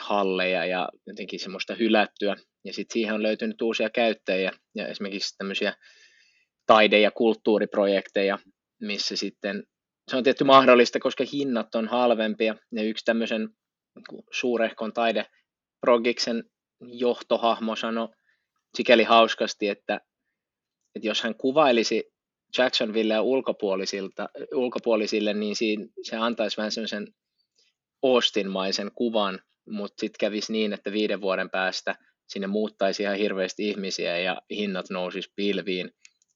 [0.00, 2.36] halleja ja jotenkin semmoista hylättyä.
[2.64, 5.74] Ja sitten siihen on löytynyt uusia käyttäjiä ja esimerkiksi tämmöisiä
[6.66, 8.38] taide- ja kulttuuriprojekteja,
[8.80, 9.62] missä sitten
[10.10, 12.54] se on tietty mahdollista, koska hinnat on halvempia.
[12.72, 13.48] Ja yksi tämmöisen
[14.32, 16.44] suurehkon taideprogiksen
[16.80, 18.08] johtohahmo sanoi
[18.76, 20.00] sikäli hauskasti, että,
[20.94, 22.12] että jos hän kuvailisi
[22.58, 27.06] Jacksonville ja ulkopuolisilta, ulkopuolisille, niin siinä, se antaisi vähän semmoisen
[28.02, 29.40] Austin-maisen kuvan
[29.70, 31.94] mutta sitten kävisi niin, että viiden vuoden päästä
[32.28, 35.90] sinne muuttaisi ihan hirveästi ihmisiä ja hinnat nousisi pilviin.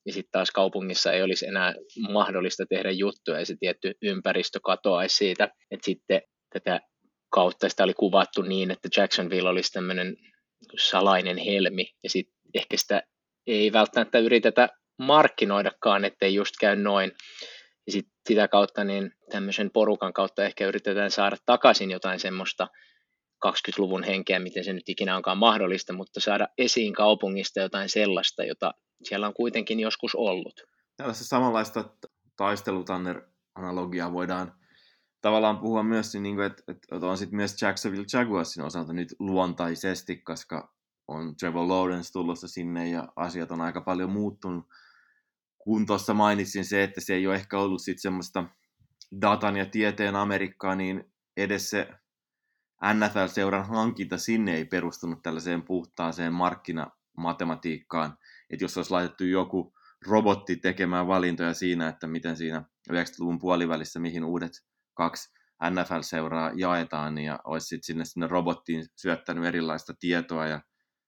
[0.06, 1.74] ja sitten taas kaupungissa ei olisi enää
[2.08, 6.22] mahdollista tehdä juttuja, ja se tietty ympäristö katoaisi siitä, että sitten
[6.52, 6.80] tätä
[7.30, 10.16] kautta sitä oli kuvattu niin, että Jacksonville olisi tämmöinen
[10.78, 13.02] salainen helmi, ja sitten ehkä sitä
[13.46, 17.12] ei välttämättä yritetä markkinoidakaan, ettei just käy noin.
[17.86, 22.68] Ja sit sitä kautta niin tämmöisen porukan kautta ehkä yritetään saada takaisin jotain semmoista
[23.46, 28.74] 20-luvun henkeä, miten se nyt ikinä onkaan mahdollista, mutta saada esiin kaupungista jotain sellaista, jota
[29.02, 30.60] siellä on kuitenkin joskus ollut.
[30.96, 31.84] Tällaista samanlaista
[32.36, 34.52] taistelutanner-analogiaa voidaan
[35.24, 40.16] tavallaan puhua myös, niin kuin, että, että on sitten myös Jacksonville Jaguarsin osalta nyt luontaisesti,
[40.16, 40.74] koska
[41.08, 44.66] on Trevor Lawrence tulossa sinne ja asiat on aika paljon muuttunut.
[45.58, 48.44] Kun tuossa mainitsin se, että se ei ole ehkä ollut sitten semmoista
[49.20, 51.04] datan ja tieteen Amerikkaa, niin
[51.36, 51.88] edes se
[52.94, 58.18] NFL-seuran hankinta sinne ei perustunut tällaiseen puhtaaseen markkinamatematiikkaan,
[58.50, 59.74] että jos olisi laitettu joku
[60.06, 62.62] robotti tekemään valintoja siinä, että miten siinä
[62.92, 64.52] 90-luvun puolivälissä, mihin uudet
[64.94, 65.34] kaksi
[65.70, 70.60] NFL-seuraa jaetaan, ja olisi sitten sinne, sinne robottiin syöttänyt erilaista tietoa ja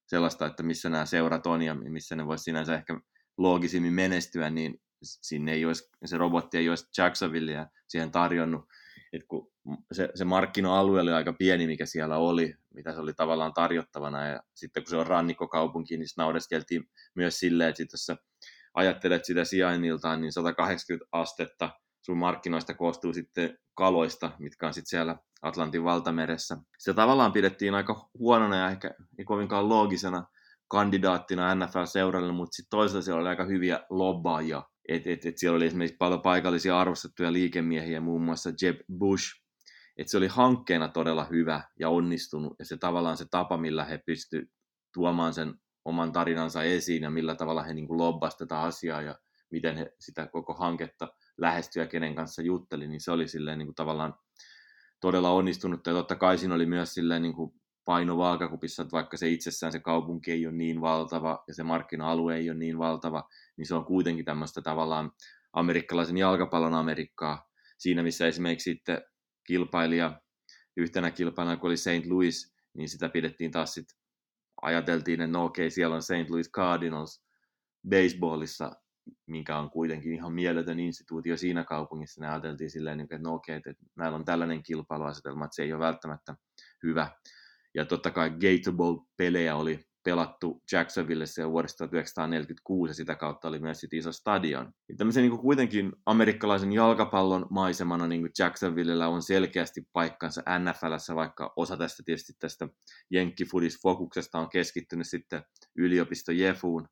[0.06, 3.00] sellaista, että missä nämä seurat on ja missä ne voisi sinänsä ehkä
[3.38, 8.64] loogisimmin menestyä, niin sinne ei olisi, se robotti ei olisi Jacksonvillea siihen tarjonnut.
[9.12, 9.52] Et kun
[9.92, 14.42] se, se markkina-alue oli aika pieni, mikä siellä oli, mitä se oli tavallaan tarjottavana, ja
[14.54, 16.84] sitten kun se on rannikkokaupunki, niin naudeskeltiin
[17.14, 18.16] myös silleen, että jos sä
[18.74, 21.70] ajattelet sitä sijainniltaan, niin 180 astetta
[22.06, 26.56] sun markkinoista koostuu sitten kaloista, mitkä on sitten siellä Atlantin valtameressä.
[26.78, 30.24] Sitä tavallaan pidettiin aika huonona ja ehkä ei kovinkaan loogisena
[30.68, 34.62] kandidaattina NFL-seuralle, mutta sitten toisaalta siellä oli aika hyviä lobbaajia.
[34.88, 39.24] Et, et, et siellä oli esimerkiksi paljon paikallisia arvostettuja liikemiehiä, muun muassa Jeb Bush.
[39.96, 43.98] Et se oli hankkeena todella hyvä ja onnistunut, ja se tavallaan se tapa, millä he
[44.06, 44.48] pystyivät
[44.94, 45.54] tuomaan sen
[45.84, 49.18] oman tarinansa esiin ja millä tavalla he niin lobbasivat tätä asiaa ja
[49.50, 51.08] miten he sitä koko hanketta
[51.38, 54.14] lähestyi kenen kanssa jutteli, niin se oli silleen niin kuin tavallaan
[55.00, 55.86] todella onnistunut.
[55.86, 57.52] Ja totta kai siinä oli myös silleen niin kuin
[57.84, 62.36] paino vaakakupissa, että vaikka se itsessään se kaupunki ei ole niin valtava ja se markkina-alue
[62.36, 65.10] ei ole niin valtava, niin se on kuitenkin tämmöistä tavallaan
[65.52, 67.48] amerikkalaisen jalkapallon Amerikkaa.
[67.78, 69.02] Siinä missä esimerkiksi sitten
[69.46, 70.20] kilpailija,
[70.76, 72.06] yhtenä kilpailijana kun oli St.
[72.06, 73.98] Louis, niin sitä pidettiin taas sitten,
[74.62, 76.30] ajateltiin, että no okei, siellä on St.
[76.30, 77.24] Louis Cardinals
[77.88, 78.72] baseballissa,
[79.26, 83.74] mikä on kuitenkin ihan mieletön instituutio siinä kaupungissa, ne ajateltiin silleen, että no okei, että
[83.96, 86.34] näillä on tällainen kilpailuasetelma, että se ei ole välttämättä
[86.82, 87.10] hyvä.
[87.74, 93.58] Ja totta kai Gator Bowl-pelejä oli pelattu Jacksonvillessä jo vuodesta 1946 ja sitä kautta oli
[93.58, 94.72] myös iso stadion.
[94.88, 101.14] Ja tämmöisen niin kuin kuitenkin amerikkalaisen jalkapallon maisemana niin kuin Jacksonvillellä on selkeästi paikkansa NFLssä,
[101.14, 102.68] vaikka osa tästä tietysti tästä
[103.10, 105.42] Jenkkifudis-fokuksesta on keskittynyt sitten
[105.76, 106.88] yliopisto Jefuun.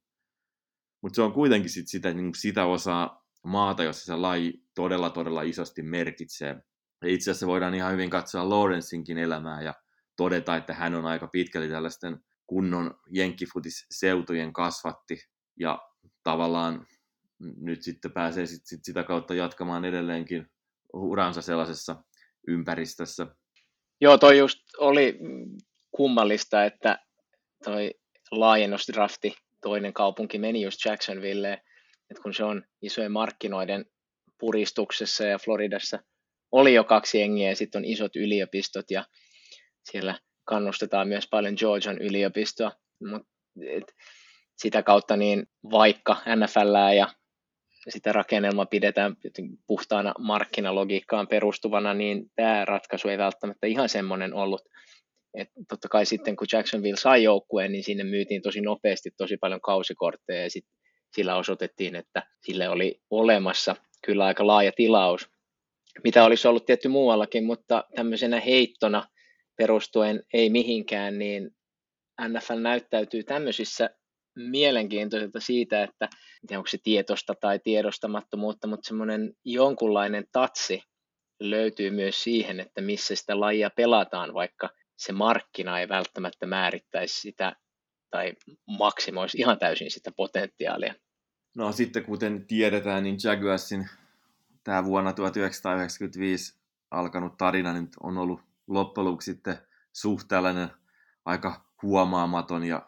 [1.04, 5.42] Mutta se on kuitenkin sit sitä, niin sitä osaa maata, jossa se laji todella todella
[5.42, 6.56] isosti merkitsee.
[7.02, 9.74] Ja itse asiassa voidaan ihan hyvin katsoa Lawrencinkin elämää ja
[10.16, 15.18] todeta, että hän on aika pitkälti tällaisten kunnon jenkkifutis-seutujen kasvatti
[15.60, 15.78] ja
[16.22, 16.86] tavallaan
[17.56, 20.46] nyt sitten pääsee sit, sit sitä kautta jatkamaan edelleenkin
[20.92, 22.02] uransa sellaisessa
[22.48, 23.26] ympäristössä.
[24.00, 25.18] Joo, toi just oli
[25.90, 26.98] kummallista, että
[27.64, 27.90] toi
[28.30, 29.34] laajennusdrafti,
[29.64, 31.52] toinen kaupunki meni just Jacksonville,
[32.10, 33.84] että kun se on isojen markkinoiden
[34.38, 35.98] puristuksessa ja Floridassa
[36.52, 39.04] oli jo kaksi jengiä ja sitten on isot yliopistot ja
[39.90, 42.72] siellä kannustetaan myös paljon Georgian yliopistoa,
[43.10, 43.94] mutta
[44.56, 47.08] sitä kautta niin vaikka NFL ja
[47.88, 49.16] sitä rakennelma pidetään
[49.66, 54.62] puhtaana markkinalogiikkaan perustuvana, niin tämä ratkaisu ei välttämättä ihan semmoinen ollut.
[55.34, 59.60] Et totta kai sitten kun Jacksonville sai joukkueen, niin sinne myytiin tosi nopeasti tosi paljon
[59.60, 60.64] kausikortteja ja sit
[61.16, 63.76] sillä osoitettiin, että sille oli olemassa
[64.06, 65.28] kyllä aika laaja tilaus,
[66.04, 69.08] mitä olisi ollut tietty muuallakin, mutta tämmöisenä heittona
[69.56, 71.50] perustuen ei mihinkään, niin
[72.28, 73.90] NFL näyttäytyy tämmöisissä
[74.36, 76.08] mielenkiintoiselta siitä, että
[76.50, 80.82] onko se tietosta tai tiedostamattomuutta, mutta semmoinen jonkunlainen tatsi
[81.40, 87.56] löytyy myös siihen, että missä sitä lajia pelataan, vaikka se markkina ei välttämättä määrittäisi sitä
[88.10, 88.32] tai
[88.66, 90.94] maksimoisi ihan täysin sitä potentiaalia.
[91.56, 93.88] No sitten kuten tiedetään, niin Jaguarsin
[94.64, 96.58] tämä vuonna 1995
[96.90, 99.58] alkanut tarina nyt on ollut loppujen sitten
[99.92, 100.68] suhteellinen
[101.24, 102.86] aika huomaamaton ja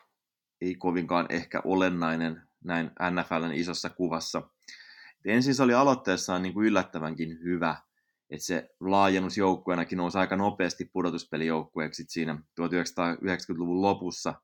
[0.61, 4.43] ei kovinkaan ehkä olennainen näin NFLn isossa kuvassa.
[5.25, 7.77] Ensin se oli aloitteessaan niin kuin yllättävänkin hyvä,
[8.31, 14.35] että se laajennus joukkueenakin nousi aika nopeasti pudotuspelijoukkueeksi siinä 1990-luvun lopussa.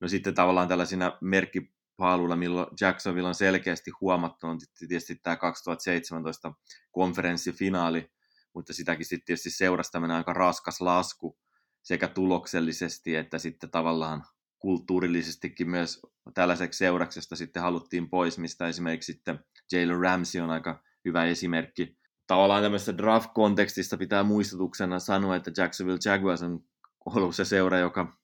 [0.00, 6.52] No sitten tavallaan tällaisina merkki paalulla, milloin Jacksonville on selkeästi huomattu, on tietysti tämä 2017
[6.92, 8.10] konferenssifinaali,
[8.54, 11.38] mutta sitäkin sitten tietysti seurasi tämmöinen aika raskas lasku
[11.82, 14.24] sekä tuloksellisesti että sitten tavallaan
[14.58, 16.00] kulttuurillisestikin myös
[16.34, 19.38] tällaiseksi seuraksesta sitten haluttiin pois, mistä esimerkiksi sitten
[19.72, 21.98] Jalen Ramsey on aika hyvä esimerkki.
[22.28, 26.64] Tavallaan tämmöisessä draft-kontekstista pitää muistutuksena sanoa, että Jacksonville Jaguars on
[27.06, 28.16] ollut se seura, joka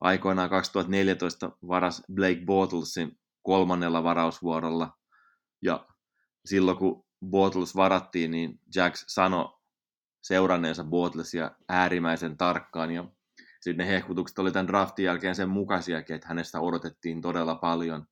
[0.00, 4.98] aikoinaan 2014 varas Blake Bortlesin kolmannella varausvuorolla.
[5.62, 5.86] Ja
[6.44, 9.58] silloin kun Bortles varattiin, niin Jacks sanoi
[10.22, 12.90] seuranneensa Bortlesia äärimmäisen tarkkaan.
[12.90, 13.04] Ja
[13.60, 18.06] sitten ne hehkutukset oli tämän draftin jälkeen sen mukaisiakin, että hänestä odotettiin todella paljon.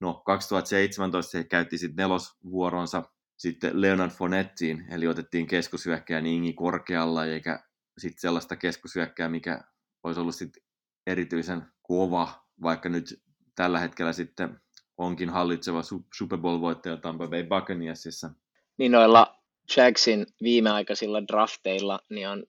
[0.00, 3.02] No, 2017 se käytti sitten nelosvuoronsa
[3.36, 7.60] sitten Leonard Fonettiin, eli otettiin keskushyökkäjä Ingi korkealla, eikä
[7.98, 9.60] sitten sellaista keskushyökkää, mikä
[10.02, 10.62] olisi ollut sitten
[11.06, 13.22] erityisen kova, vaikka nyt
[13.54, 14.60] tällä hetkellä sitten
[14.98, 15.82] onkin hallitseva
[16.14, 18.30] Super Bowl-voittaja Tampa Bay Buccaneersissa.
[18.78, 19.42] Niin noilla
[19.76, 22.44] Jagsin viimeaikaisilla drafteilla niin on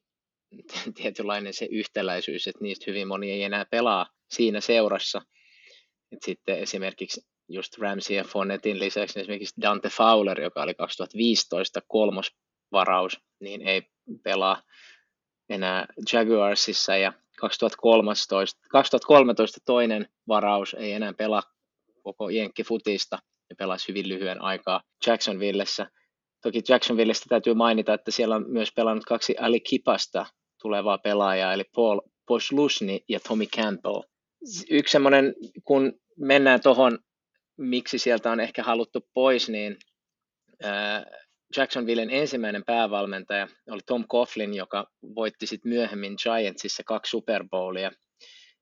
[0.97, 5.21] tietynlainen se yhtäläisyys, että niistä hyvin moni ei enää pelaa siinä seurassa.
[6.11, 7.77] Et sitten esimerkiksi just
[8.27, 12.31] Fonnetin lisäksi esimerkiksi Dante Fowler, joka oli 2015 kolmos
[12.71, 13.81] varaus, niin ei
[14.23, 14.61] pelaa
[15.49, 21.43] enää Jaguarsissa ja 2013, 2013 toinen varaus ei enää pelaa
[22.03, 23.17] koko Jenkki-futista
[23.49, 25.87] ja pelasi hyvin lyhyen aikaa Jacksonvillessä.
[26.41, 30.25] Toki Jacksonvillestä täytyy mainita, että siellä on myös pelannut kaksi Ali Kipasta
[30.61, 34.01] tulevaa pelaajaa, eli Paul Poslusni ja Tommy Campbell.
[34.69, 36.99] Yksi semmoinen, kun mennään tuohon,
[37.57, 39.77] miksi sieltä on ehkä haluttu pois, niin
[41.57, 47.91] Jacksonvillen ensimmäinen päävalmentaja oli Tom Coughlin, joka voitti sitten myöhemmin Giantsissa kaksi Super Bowlia,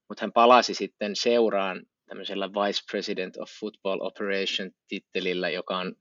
[0.09, 5.95] mutta hän palasi sitten seuraan tämmöisellä Vice President of Football Operation tittelillä, joka on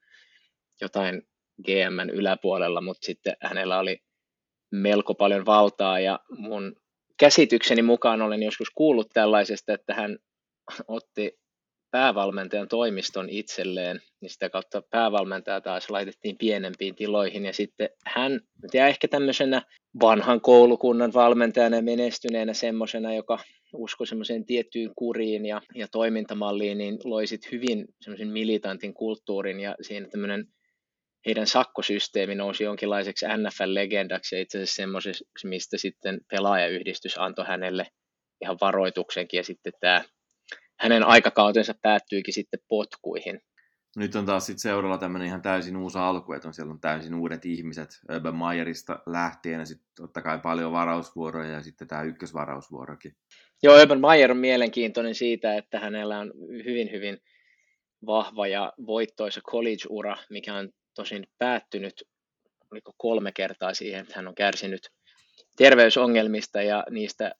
[0.80, 1.22] jotain
[1.64, 3.98] GMn yläpuolella, mutta sitten hänellä oli
[4.72, 6.00] melko paljon valtaa.
[6.00, 6.76] Ja mun
[7.18, 10.18] käsitykseni mukaan olen joskus kuullut tällaisesta, että hän
[10.88, 11.38] otti
[11.94, 17.44] päävalmentajan toimiston itselleen, niin sitä kautta päävalmentaja taas laitettiin pienempiin tiloihin.
[17.44, 18.40] Ja sitten hän,
[18.72, 19.62] ja ehkä tämmöisenä
[20.00, 23.38] vanhan koulukunnan valmentajana ja menestyneenä semmoisena, joka
[23.72, 29.74] uskoi semmoiseen tiettyyn kuriin ja, ja toimintamalliin, niin loi sitten hyvin semmoisen militantin kulttuurin ja
[29.80, 30.46] siinä tämmöinen
[31.26, 37.86] heidän sakkosysteemi nousi jonkinlaiseksi NFL-legendaksi ja itse asiassa semmoisessa, mistä sitten pelaajayhdistys antoi hänelle
[38.42, 39.38] ihan varoituksenkin.
[39.38, 40.04] Ja sitten tämä
[40.80, 43.40] hänen aikakautensa päättyikin sitten potkuihin.
[43.96, 47.14] Nyt on taas sitten seuralla tämmöinen ihan täysin uusi alku, että on siellä on täysin
[47.14, 53.16] uudet ihmiset Urban Meyerista lähtien ja sitten totta kai paljon varausvuoroja ja sitten tämä ykkösvarausvuorokin.
[53.62, 56.32] Joo, Urban Meyer on mielenkiintoinen siitä, että hänellä on
[56.64, 57.18] hyvin, hyvin
[58.06, 62.04] vahva ja voittoisa college-ura, mikä on tosin päättynyt
[62.70, 64.90] oliko kolme kertaa siihen, että hän on kärsinyt
[65.56, 67.32] terveysongelmista ja niistä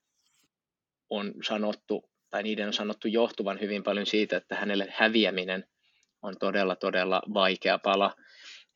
[1.11, 2.05] on sanottu,
[2.35, 5.65] tai niiden on sanottu johtuvan hyvin paljon siitä, että hänelle häviäminen
[6.23, 8.15] on todella, todella vaikea pala.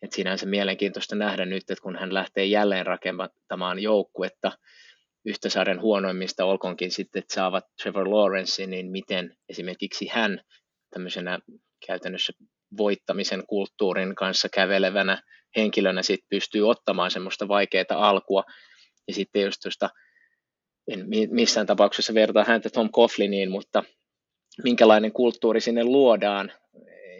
[0.02, 4.52] Et sinänsä mielenkiintoista nähdä nyt, että kun hän lähtee jälleen rakentamaan joukkuetta
[5.24, 10.40] yhtä sarjan huonoimmista, olkoonkin sitten, että saavat Trevor Lawrence, niin miten esimerkiksi hän
[10.90, 11.38] tämmöisenä
[11.86, 12.32] käytännössä
[12.76, 15.22] voittamisen kulttuurin kanssa kävelevänä
[15.56, 18.44] henkilönä sit pystyy ottamaan semmoista vaikeaa alkua.
[19.08, 19.90] Ja sitten just tuosta,
[20.88, 23.84] en missään tapauksessa vertaa häntä Tom Coughliniin, mutta
[24.62, 26.52] minkälainen kulttuuri sinne luodaan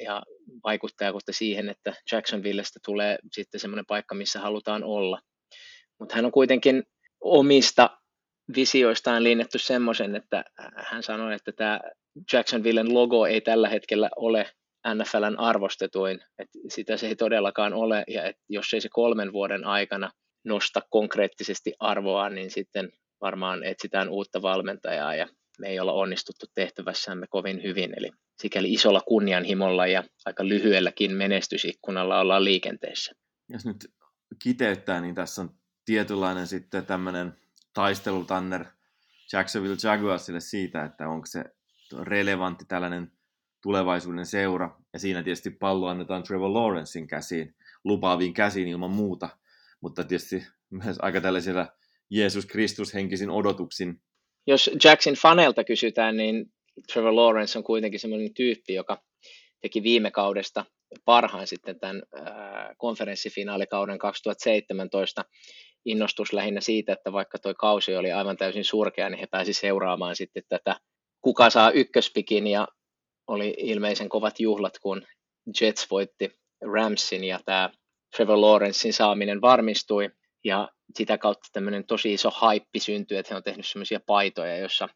[0.04, 0.22] ja
[0.64, 5.20] vaikuttaako siihen, että Jacksonvillestä tulee sitten semmoinen paikka, missä halutaan olla.
[6.00, 6.82] Mutta hän on kuitenkin
[7.20, 7.90] omista
[8.56, 10.44] visioistaan linjattu semmoisen, että
[10.76, 11.80] hän sanoi, että tämä
[12.32, 14.50] Jacksonvillen logo ei tällä hetkellä ole
[14.94, 19.64] NFLn arvostetuin, että sitä se ei todellakaan ole, ja että jos ei se kolmen vuoden
[19.64, 20.10] aikana
[20.44, 25.26] nosta konkreettisesti arvoa, niin sitten varmaan etsitään uutta valmentajaa, ja
[25.58, 32.20] me ei olla onnistuttu tehtävässämme kovin hyvin, eli sikäli isolla kunnianhimolla ja aika lyhyelläkin menestysikkunalla
[32.20, 33.12] ollaan liikenteessä.
[33.48, 33.92] Jos nyt
[34.42, 35.50] kiteyttää, niin tässä on
[35.84, 37.32] tietynlainen sitten tämmöinen
[37.74, 38.64] taistelutanner
[39.32, 41.44] Jacksonville Jaguarsille siitä, että onko se
[42.02, 43.12] relevantti tällainen
[43.62, 47.54] tulevaisuuden seura, ja siinä tietysti pallo annetaan Trevor Lawrencein käsiin,
[47.84, 49.28] lupaaviin käsiin ilman muuta,
[49.80, 51.66] mutta tietysti myös aika tällaisilla
[52.10, 54.00] Jeesus Kristus henkisin odotuksin.
[54.46, 56.46] Jos Jackson fanelta kysytään, niin
[56.92, 59.02] Trevor Lawrence on kuitenkin sellainen tyyppi, joka
[59.60, 60.64] teki viime kaudesta
[61.04, 62.02] parhaan sitten tämän
[62.76, 65.24] konferenssifinaalikauden 2017
[65.84, 70.16] innostus lähinnä siitä, että vaikka tuo kausi oli aivan täysin surkea, niin he pääsi seuraamaan
[70.16, 70.76] sitten tätä,
[71.20, 72.68] kuka saa ykköspikin ja
[73.26, 75.02] oli ilmeisen kovat juhlat, kun
[75.60, 76.30] Jets voitti
[76.72, 77.70] Ramsin ja tämä
[78.16, 80.10] Trevor Lawrencein saaminen varmistui
[80.44, 84.88] ja sitä kautta tämmöinen tosi iso haippi syntyi, että he on tehnyt semmoisia paitoja, joissa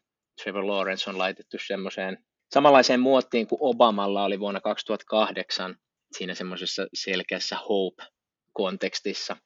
[0.43, 2.17] Trevor Lawrence on laitettu semmoiseen
[2.53, 5.75] samanlaiseen muottiin kuin Obamalla oli vuonna 2008
[6.17, 9.37] siinä semmoisessa selkeässä hope-kontekstissa.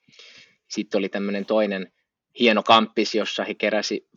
[0.70, 1.92] Sitten oli tämmöinen toinen
[2.40, 4.08] hieno kamppis, jossa he keräsi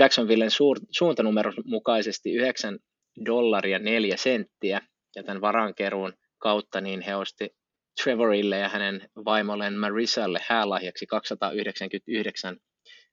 [0.00, 0.50] Jacksonvillen
[0.90, 2.78] suuntanumeron mukaisesti 9
[3.26, 4.80] dollaria 4 senttiä,
[5.16, 7.50] ja tämän varankeruun kautta niin he osti
[8.02, 12.56] Trevorille ja hänen vaimolleen Marisalle häälahjaksi 299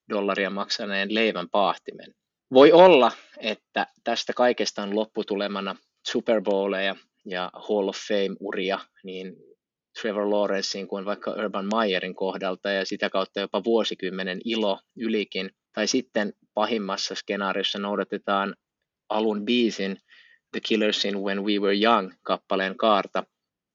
[0.09, 2.13] dollaria maksaneen leivän paahtimen.
[2.53, 5.75] Voi olla, että tästä kaikesta on lopputulemana
[6.07, 9.35] Super Bowleja ja Hall of Fame-uria niin
[10.01, 15.49] Trevor Lawrencein kuin vaikka Urban Meyerin kohdalta ja sitä kautta jopa vuosikymmenen ilo ylikin.
[15.73, 18.55] Tai sitten pahimmassa skenaariossa noudatetaan
[19.09, 19.97] alun biisin
[20.51, 23.23] The Killersin When We Were Young kappaleen kaarta.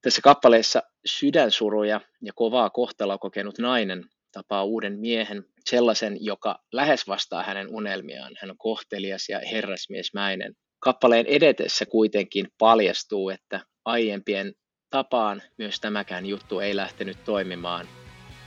[0.03, 7.43] Tässä kappaleessa sydänsuruja ja kovaa kohtaloa kokenut nainen tapaa uuden miehen, sellaisen, joka lähes vastaa
[7.43, 8.33] hänen unelmiaan.
[8.41, 10.55] Hän on kohtelias ja herrasmiesmäinen.
[10.81, 14.55] Kappaleen edetessä kuitenkin paljastuu, että aiempien
[14.91, 17.89] tapaan myös tämäkään juttu ei lähtenyt toimimaan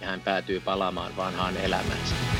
[0.02, 2.31] ja hän päätyy palaamaan vanhaan elämäänsä.